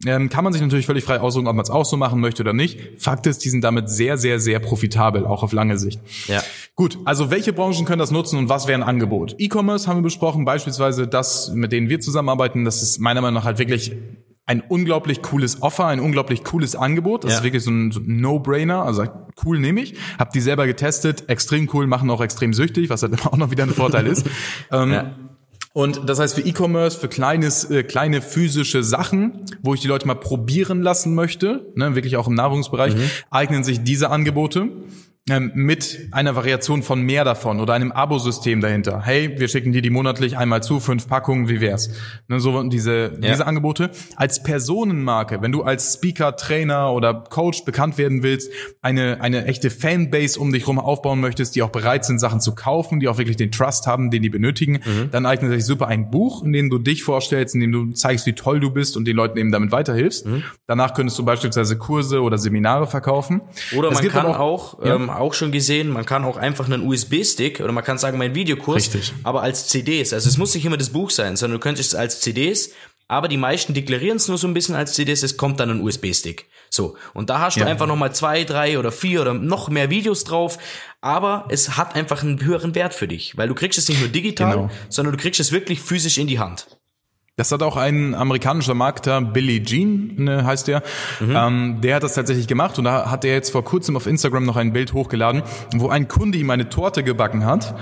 Ähm, 0.06 0.30
kann 0.30 0.44
man 0.44 0.52
sich 0.54 0.62
natürlich 0.62 0.86
völlig 0.86 1.04
frei 1.04 1.20
aussuchen, 1.20 1.46
ob 1.46 1.54
man 1.56 1.62
es 1.62 1.68
auch 1.70 1.84
so 1.84 1.96
machen 1.98 2.20
möchte 2.20 2.42
oder 2.42 2.54
nicht. 2.54 2.78
Fakt 2.98 3.26
ist, 3.26 3.44
die 3.44 3.50
sind 3.50 3.62
damit 3.62 3.90
sehr, 3.90 4.16
sehr, 4.16 4.40
sehr 4.40 4.58
profitabel, 4.58 5.26
auch 5.26 5.42
auf 5.42 5.52
lange 5.52 5.76
Sicht. 5.76 6.00
Ja. 6.26 6.42
Gut, 6.74 6.98
also 7.04 7.30
welche 7.30 7.52
Branchen 7.52 7.84
können 7.84 7.98
das 7.98 8.10
nutzen 8.10 8.38
und 8.38 8.48
was 8.48 8.66
wäre 8.66 8.80
ein 8.80 8.88
Angebot? 8.88 9.34
E-Commerce 9.38 9.86
haben 9.86 9.98
wir 9.98 10.02
besprochen, 10.02 10.46
beispielsweise 10.46 11.06
das, 11.06 11.50
mit 11.52 11.72
denen 11.72 11.90
wir 11.90 12.00
zusammenarbeiten, 12.00 12.64
das 12.64 12.82
ist 12.82 12.98
meiner 12.98 13.20
Meinung 13.20 13.34
nach 13.34 13.44
halt 13.44 13.58
wirklich 13.58 13.92
ein 14.46 14.62
unglaublich 14.66 15.22
cooles 15.22 15.62
Offer, 15.62 15.86
ein 15.86 16.00
unglaublich 16.00 16.42
cooles 16.44 16.74
Angebot. 16.74 17.22
Das 17.24 17.32
Ja. 17.32 17.38
ist 17.38 17.44
wirklich 17.44 17.62
so 17.62 17.70
ein, 17.70 17.92
so 17.92 18.00
ein 18.00 18.20
No-Brainer. 18.20 18.82
Also 18.82 19.04
cool 19.44 19.60
nehme 19.60 19.80
ich. 19.82 19.94
Hab 20.18 20.32
die 20.32 20.40
selber 20.40 20.66
getestet, 20.66 21.28
extrem 21.28 21.68
cool, 21.72 21.86
machen 21.86 22.10
auch 22.10 22.20
extrem 22.20 22.52
süchtig, 22.52 22.90
was 22.90 23.02
halt 23.02 23.24
auch 23.26 23.36
noch 23.36 23.50
wieder 23.52 23.62
ein 23.64 23.70
Vorteil 23.70 24.06
ist. 24.08 24.26
ähm, 24.72 24.92
Ja. 24.92 25.14
Und 25.72 26.08
das 26.08 26.18
heißt 26.18 26.34
für 26.34 26.40
E-Commerce, 26.40 26.98
für 26.98 27.08
kleines, 27.08 27.70
äh, 27.70 27.84
kleine 27.84 28.22
physische 28.22 28.82
Sachen, 28.82 29.44
wo 29.62 29.74
ich 29.74 29.80
die 29.80 29.88
Leute 29.88 30.06
mal 30.06 30.16
probieren 30.16 30.82
lassen 30.82 31.14
möchte, 31.14 31.72
ne, 31.76 31.94
wirklich 31.94 32.16
auch 32.16 32.26
im 32.26 32.34
Nahrungsbereich, 32.34 32.94
eignen 33.30 33.62
sich 33.62 33.82
diese 33.82 34.10
Angebote 34.10 34.68
ähm, 35.28 35.52
mit 35.54 36.08
einer 36.12 36.34
Variation 36.34 36.82
von 36.82 37.02
mehr 37.02 37.24
davon 37.24 37.60
oder 37.60 37.74
einem 37.74 37.92
Abosystem 37.92 38.60
dahinter. 38.62 39.02
Hey, 39.04 39.38
wir 39.38 39.48
schicken 39.48 39.70
dir 39.70 39.82
die 39.82 39.90
monatlich 39.90 40.38
einmal 40.38 40.62
zu, 40.62 40.80
fünf 40.80 41.08
Packungen, 41.08 41.48
wie 41.48 41.60
wär's? 41.60 41.90
Ne, 42.28 42.40
so 42.40 42.62
diese, 42.64 43.12
Ja. 43.20 43.32
diese 43.32 43.46
Angebote. 43.46 43.90
Als 44.16 44.42
Personenmarke, 44.42 45.42
wenn 45.42 45.52
du 45.52 45.62
als 45.62 45.92
Speaker, 45.94 46.36
Trainer 46.36 46.92
oder 46.92 47.12
Coach 47.28 47.64
bekannt 47.64 47.98
werden 47.98 48.22
willst, 48.22 48.50
eine, 48.80 49.20
eine 49.20 49.44
echte 49.44 49.68
Fanbase 49.70 50.40
um 50.40 50.52
dich 50.52 50.66
rum 50.66 50.78
aufbauen 50.78 51.20
möchtest, 51.20 51.54
die 51.54 51.62
auch 51.62 51.70
bereit 51.70 52.04
sind, 52.06 52.18
Sachen 52.18 52.40
zu 52.40 52.54
kaufen, 52.54 52.98
die 52.98 53.06
auch 53.08 53.18
wirklich 53.18 53.36
den 53.36 53.52
Trust 53.52 53.86
haben, 53.86 54.10
den 54.10 54.22
die 54.22 54.30
benötigen, 54.30 54.80
dann 55.12 55.26
eignet 55.26 55.52
sich 55.52 55.66
super 55.66 55.86
ein 55.86 56.10
Buch, 56.10 56.42
in 56.44 56.52
dem 56.52 56.70
du 56.70 56.78
dich 56.78 57.02
vorstellst, 57.04 57.54
in 57.54 57.60
dem 57.60 57.72
du 57.72 57.92
zeigst, 57.92 58.26
wie 58.26 58.32
toll 58.32 58.58
du 58.58 58.70
bist 58.70 58.96
und 58.96 59.04
den 59.06 59.16
Leuten 59.16 59.38
eben 59.38 59.52
damit 59.52 59.70
weiterhilfst. 59.70 60.26
Danach 60.66 60.94
könntest 60.94 61.18
du 61.18 61.24
beispielsweise 61.24 61.76
Kurse 61.76 62.22
oder 62.22 62.38
Seminare 62.38 62.86
verkaufen. 62.86 63.42
Oder 63.76 63.88
Es 63.88 63.94
man 63.94 64.02
gibt 64.02 64.14
kann 64.14 64.26
aber 64.26 64.40
auch, 64.40 64.82
Ja. 64.84 65.09
Auch 65.16 65.34
schon 65.34 65.52
gesehen, 65.52 65.88
man 65.88 66.04
kann 66.06 66.24
auch 66.24 66.36
einfach 66.36 66.66
einen 66.66 66.86
USB-Stick 66.86 67.60
oder 67.60 67.72
man 67.72 67.84
kann 67.84 67.98
sagen, 67.98 68.18
mein 68.18 68.34
Videokurs, 68.34 68.76
Richtig. 68.94 69.12
aber 69.22 69.42
als 69.42 69.68
CDs. 69.68 70.12
Also 70.12 70.28
es 70.28 70.36
muss 70.38 70.54
nicht 70.54 70.64
immer 70.64 70.76
das 70.76 70.90
Buch 70.90 71.10
sein, 71.10 71.36
sondern 71.36 71.58
du 71.58 71.62
könntest 71.62 71.92
es 71.92 71.98
als 71.98 72.20
CDs, 72.20 72.70
aber 73.08 73.26
die 73.28 73.36
meisten 73.36 73.74
deklarieren 73.74 74.16
es 74.18 74.28
nur 74.28 74.38
so 74.38 74.46
ein 74.46 74.54
bisschen 74.54 74.74
als 74.76 74.92
CDs, 74.94 75.22
es 75.22 75.36
kommt 75.36 75.58
dann 75.60 75.70
ein 75.70 75.80
USB-Stick. 75.80 76.46
So. 76.70 76.96
Und 77.14 77.28
da 77.28 77.40
hast 77.40 77.56
du 77.56 77.60
Ja. 77.60 77.66
einfach 77.66 77.86
nochmal 77.88 78.14
zwei, 78.14 78.44
drei 78.44 78.78
oder 78.78 78.92
vier 78.92 79.22
oder 79.22 79.34
noch 79.34 79.68
mehr 79.68 79.90
Videos 79.90 80.22
drauf, 80.24 80.58
aber 81.00 81.46
es 81.48 81.76
hat 81.76 81.96
einfach 81.96 82.22
einen 82.22 82.44
höheren 82.44 82.74
Wert 82.76 82.94
für 82.94 83.08
dich, 83.08 83.36
weil 83.36 83.48
du 83.48 83.54
kriegst 83.54 83.78
es 83.78 83.88
nicht 83.88 83.98
nur 84.00 84.08
digital, 84.10 84.54
Genau. 84.54 84.70
sondern 84.88 85.16
du 85.16 85.20
kriegst 85.20 85.40
es 85.40 85.50
wirklich 85.50 85.80
physisch 85.80 86.18
in 86.18 86.28
die 86.28 86.38
Hand. 86.38 86.66
Das 87.40 87.50
hat 87.52 87.62
auch 87.62 87.78
ein 87.78 88.14
amerikanischer 88.14 88.74
Marketer, 88.74 89.22
Billy 89.22 89.62
Jean 89.62 90.12
ne, 90.18 90.44
heißt 90.44 90.68
der, 90.68 90.82
ähm, 91.22 91.78
der 91.80 91.96
hat 91.96 92.02
das 92.02 92.12
tatsächlich 92.12 92.46
gemacht 92.46 92.78
und 92.78 92.84
da 92.84 93.10
hat 93.10 93.24
er 93.24 93.32
jetzt 93.32 93.50
vor 93.50 93.64
kurzem 93.64 93.96
auf 93.96 94.06
Instagram 94.06 94.44
noch 94.44 94.56
ein 94.56 94.74
Bild 94.74 94.92
hochgeladen, 94.92 95.42
wo 95.74 95.88
ein 95.88 96.06
Kunde 96.06 96.36
ihm 96.36 96.50
eine 96.50 96.68
Torte 96.68 97.02
gebacken 97.02 97.46
hat, 97.46 97.74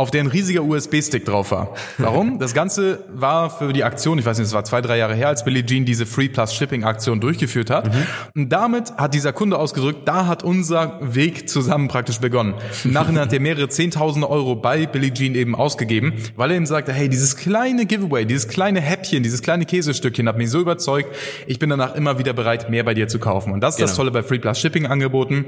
auf 0.00 0.10
der 0.10 0.22
ein 0.22 0.28
riesiger 0.28 0.64
USB-Stick 0.64 1.26
drauf 1.26 1.50
war. 1.50 1.74
Warum? 1.98 2.38
Das 2.40 2.54
Ganze 2.54 3.04
war 3.12 3.50
für 3.50 3.72
die 3.74 3.84
Aktion, 3.84 4.18
ich 4.18 4.24
weiß 4.24 4.38
nicht, 4.38 4.46
es 4.46 4.54
war 4.54 4.64
zwei, 4.64 4.80
drei 4.80 4.96
Jahre 4.96 5.14
her, 5.14 5.28
als 5.28 5.44
Billy 5.44 5.64
Jean 5.64 5.84
diese 5.84 6.06
Free 6.06 6.28
Plus 6.28 6.54
Shipping 6.54 6.84
Aktion 6.84 7.20
durchgeführt 7.20 7.68
hat. 7.68 7.90
Und 8.34 8.48
damit 8.48 8.92
hat 8.96 9.12
dieser 9.12 9.34
Kunde 9.34 9.58
ausgedrückt, 9.58 10.08
da 10.08 10.26
hat 10.26 10.42
unser 10.42 10.98
Weg 11.02 11.50
zusammen 11.50 11.88
praktisch 11.88 12.18
begonnen. 12.18 12.54
Im 12.84 12.92
Nachhinein 12.92 13.24
hat 13.24 13.32
er 13.34 13.40
mehrere 13.40 13.68
Zehntausende 13.68 14.30
Euro 14.30 14.56
bei 14.56 14.86
Billy 14.86 15.12
Jean 15.12 15.34
eben 15.34 15.54
ausgegeben, 15.54 16.14
weil 16.36 16.52
er 16.52 16.56
ihm 16.56 16.64
sagte, 16.64 16.94
hey, 16.94 17.10
dieses 17.10 17.36
kleine 17.36 17.84
Giveaway, 17.84 18.24
dieses 18.24 18.48
kleine 18.48 18.80
Häppchen, 18.80 19.22
dieses 19.22 19.42
kleine 19.42 19.66
Käsestückchen 19.66 20.26
hat 20.26 20.38
mich 20.38 20.50
so 20.50 20.60
überzeugt, 20.60 21.14
ich 21.46 21.58
bin 21.58 21.68
danach 21.68 21.94
immer 21.94 22.18
wieder 22.18 22.32
bereit, 22.32 22.70
mehr 22.70 22.84
bei 22.84 22.94
dir 22.94 23.08
zu 23.08 23.18
kaufen. 23.18 23.52
Und 23.52 23.60
das 23.60 23.74
ist 23.74 23.82
das 23.82 23.90
Genau. 23.90 23.96
Tolle 23.98 24.10
bei 24.12 24.22
Free 24.22 24.38
Plus 24.38 24.58
Shipping 24.58 24.86
Angeboten. 24.86 25.44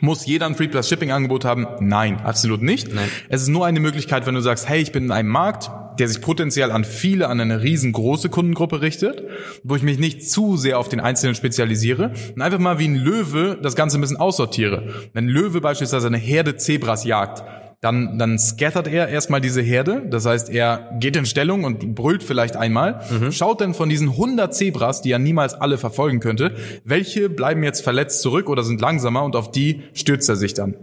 Muss 0.00 0.26
jeder 0.26 0.46
ein 0.46 0.54
Free 0.54 0.68
Plus 0.68 0.88
Shipping 0.88 1.10
Angebot 1.10 1.44
haben? 1.44 1.66
Nein, 1.80 2.20
absolut 2.20 2.62
nicht. 2.62 2.94
Nein. 2.94 3.08
Es 3.28 3.42
ist 3.42 3.48
nur 3.48 3.66
eine 3.66 3.80
Möglichkeit, 3.80 4.26
wenn 4.26 4.34
du 4.34 4.40
sagst, 4.40 4.68
hey, 4.68 4.80
ich 4.80 4.92
bin 4.92 5.04
in 5.04 5.12
einem 5.12 5.28
Markt, 5.28 5.70
der 5.98 6.08
sich 6.08 6.20
potenziell 6.20 6.70
an 6.70 6.84
viele, 6.84 7.28
an 7.28 7.40
eine 7.40 7.62
riesengroße 7.62 8.28
Kundengruppe 8.28 8.80
richtet, 8.80 9.24
wo 9.64 9.74
ich 9.74 9.82
mich 9.82 9.98
nicht 9.98 10.28
zu 10.30 10.56
sehr 10.56 10.78
auf 10.78 10.88
den 10.88 11.00
Einzelnen 11.00 11.34
spezialisiere 11.34 12.12
und 12.34 12.42
einfach 12.42 12.58
mal 12.58 12.78
wie 12.78 12.86
ein 12.86 12.96
Löwe 12.96 13.58
das 13.60 13.74
Ganze 13.74 13.98
ein 13.98 14.00
bisschen 14.00 14.16
aussortiere. 14.16 14.94
Wenn 15.12 15.26
ein 15.26 15.28
Löwe 15.28 15.60
beispielsweise 15.60 16.06
eine 16.06 16.18
Herde 16.18 16.56
Zebras 16.56 17.04
jagt, 17.04 17.42
dann, 17.80 18.18
dann 18.18 18.38
scattert 18.38 18.88
er 18.88 19.08
erstmal 19.08 19.40
diese 19.40 19.62
Herde. 19.62 20.02
Das 20.10 20.26
heißt, 20.26 20.50
er 20.50 20.96
geht 20.98 21.16
in 21.16 21.26
Stellung 21.26 21.64
und 21.64 21.94
brüllt 21.94 22.22
vielleicht 22.22 22.56
einmal, 22.56 23.00
schaut 23.30 23.60
dann 23.60 23.74
von 23.74 23.88
diesen 23.88 24.10
100 24.10 24.54
Zebras, 24.54 25.02
die 25.02 25.12
er 25.12 25.18
niemals 25.18 25.54
alle 25.54 25.78
verfolgen 25.78 26.20
könnte, 26.20 26.56
welche 26.84 27.28
bleiben 27.28 27.62
jetzt 27.62 27.82
verletzt 27.82 28.20
zurück 28.22 28.48
oder 28.48 28.64
sind 28.64 28.80
langsamer 28.80 29.22
und 29.22 29.36
auf 29.36 29.50
die 29.50 29.82
stürzt 29.94 30.28
er 30.28 30.36
sich 30.36 30.54
dann. 30.54 30.74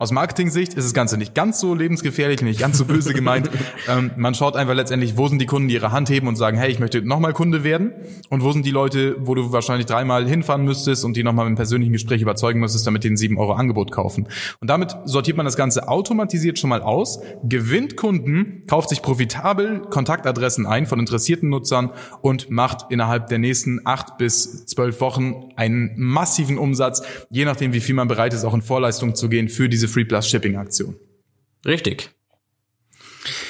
Aus 0.00 0.12
Marketing-Sicht 0.12 0.72
ist 0.72 0.86
das 0.86 0.94
Ganze 0.94 1.18
nicht 1.18 1.34
ganz 1.34 1.60
so 1.60 1.74
lebensgefährlich, 1.74 2.40
nicht 2.40 2.58
ganz 2.58 2.78
so 2.78 2.86
böse 2.86 3.12
gemeint. 3.12 3.50
ähm, 3.86 4.12
man 4.16 4.34
schaut 4.34 4.56
einfach 4.56 4.72
letztendlich, 4.72 5.18
wo 5.18 5.28
sind 5.28 5.42
die 5.42 5.46
Kunden, 5.46 5.68
die 5.68 5.74
ihre 5.74 5.92
Hand 5.92 6.08
heben 6.08 6.26
und 6.26 6.36
sagen, 6.36 6.56
hey, 6.56 6.70
ich 6.70 6.78
möchte 6.78 7.02
nochmal 7.02 7.34
Kunde 7.34 7.64
werden. 7.64 7.92
Und 8.30 8.42
wo 8.42 8.50
sind 8.50 8.64
die 8.64 8.70
Leute, 8.70 9.16
wo 9.20 9.34
du 9.34 9.52
wahrscheinlich 9.52 9.84
dreimal 9.84 10.26
hinfahren 10.26 10.64
müsstest 10.64 11.04
und 11.04 11.18
die 11.18 11.22
nochmal 11.22 11.46
im 11.46 11.54
persönlichen 11.54 11.92
Gespräch 11.92 12.22
überzeugen 12.22 12.60
müsstest, 12.60 12.86
damit 12.86 13.04
die 13.04 13.10
ein 13.10 13.18
7 13.18 13.36
Euro 13.36 13.52
Angebot 13.52 13.92
kaufen. 13.92 14.26
Und 14.60 14.70
damit 14.70 14.96
sortiert 15.04 15.36
man 15.36 15.44
das 15.44 15.58
Ganze 15.58 15.86
automatisiert 15.86 16.58
schon 16.58 16.70
mal 16.70 16.80
aus, 16.80 17.20
gewinnt 17.44 17.98
Kunden, 17.98 18.62
kauft 18.68 18.88
sich 18.88 19.02
profitabel 19.02 19.82
Kontaktadressen 19.82 20.64
ein 20.64 20.86
von 20.86 20.98
interessierten 20.98 21.50
Nutzern 21.50 21.90
und 22.22 22.48
macht 22.48 22.90
innerhalb 22.90 23.26
der 23.26 23.38
nächsten 23.38 23.82
acht 23.84 24.16
bis 24.16 24.64
zwölf 24.64 25.02
Wochen 25.02 25.50
einen 25.56 25.92
massiven 25.96 26.56
Umsatz, 26.56 27.02
je 27.28 27.44
nachdem, 27.44 27.74
wie 27.74 27.80
viel 27.80 27.94
man 27.94 28.08
bereit 28.08 28.32
ist, 28.32 28.46
auch 28.46 28.54
in 28.54 28.62
Vorleistung 28.62 29.14
zu 29.14 29.28
gehen 29.28 29.50
für 29.50 29.68
diese 29.68 29.89
Free 29.90 30.04
Plus 30.04 30.28
Shipping 30.28 30.56
Aktion. 30.56 30.96
Richtig. 31.66 32.10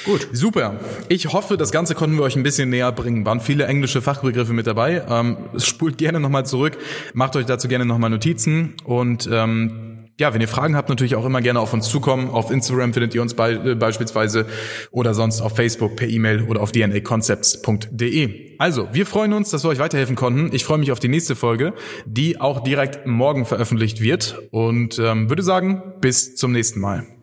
Gut. 0.05 0.27
Super. 0.31 0.79
Ich 1.07 1.31
hoffe, 1.31 1.57
das 1.57 1.71
Ganze 1.71 1.95
konnten 1.95 2.17
wir 2.17 2.23
euch 2.23 2.35
ein 2.35 2.43
bisschen 2.43 2.69
näher 2.69 2.91
bringen. 2.91 3.25
Waren 3.25 3.39
viele 3.39 3.65
englische 3.65 4.01
Fachbegriffe 4.01 4.53
mit 4.53 4.67
dabei. 4.67 5.03
Ähm, 5.07 5.37
spult 5.57 5.97
gerne 5.97 6.19
nochmal 6.19 6.45
zurück, 6.45 6.77
macht 7.13 7.35
euch 7.35 7.45
dazu 7.45 7.67
gerne 7.67 7.85
nochmal 7.85 8.09
Notizen 8.09 8.73
und 8.83 9.29
ähm, 9.31 9.90
ja, 10.19 10.33
wenn 10.33 10.41
ihr 10.41 10.47
Fragen 10.47 10.75
habt, 10.75 10.89
natürlich 10.89 11.15
auch 11.15 11.25
immer 11.25 11.41
gerne 11.41 11.59
auf 11.59 11.73
uns 11.73 11.89
zukommen. 11.89 12.29
Auf 12.29 12.51
Instagram 12.51 12.93
findet 12.93 13.15
ihr 13.15 13.21
uns 13.21 13.33
be 13.33 13.71
äh, 13.71 13.75
beispielsweise 13.75 14.45
oder 14.91 15.13
sonst 15.13 15.41
auf 15.41 15.55
Facebook 15.55 15.95
per 15.95 16.07
E-Mail 16.07 16.43
oder 16.43 16.61
auf 16.61 16.71
dnaconcepts.de. 16.71 18.57
Also, 18.57 18.89
wir 18.91 19.05
freuen 19.05 19.33
uns, 19.33 19.49
dass 19.49 19.63
wir 19.63 19.69
euch 19.69 19.79
weiterhelfen 19.79 20.15
konnten. 20.15 20.53
Ich 20.53 20.65
freue 20.65 20.77
mich 20.77 20.91
auf 20.91 20.99
die 20.99 21.07
nächste 21.07 21.35
Folge, 21.35 21.73
die 22.05 22.39
auch 22.39 22.61
direkt 22.61 23.07
morgen 23.07 23.45
veröffentlicht 23.45 24.01
wird 24.01 24.39
und 24.51 24.99
ähm, 24.99 25.29
würde 25.29 25.43
sagen, 25.43 25.81
bis 26.01 26.35
zum 26.35 26.51
nächsten 26.51 26.79
Mal. 26.79 27.20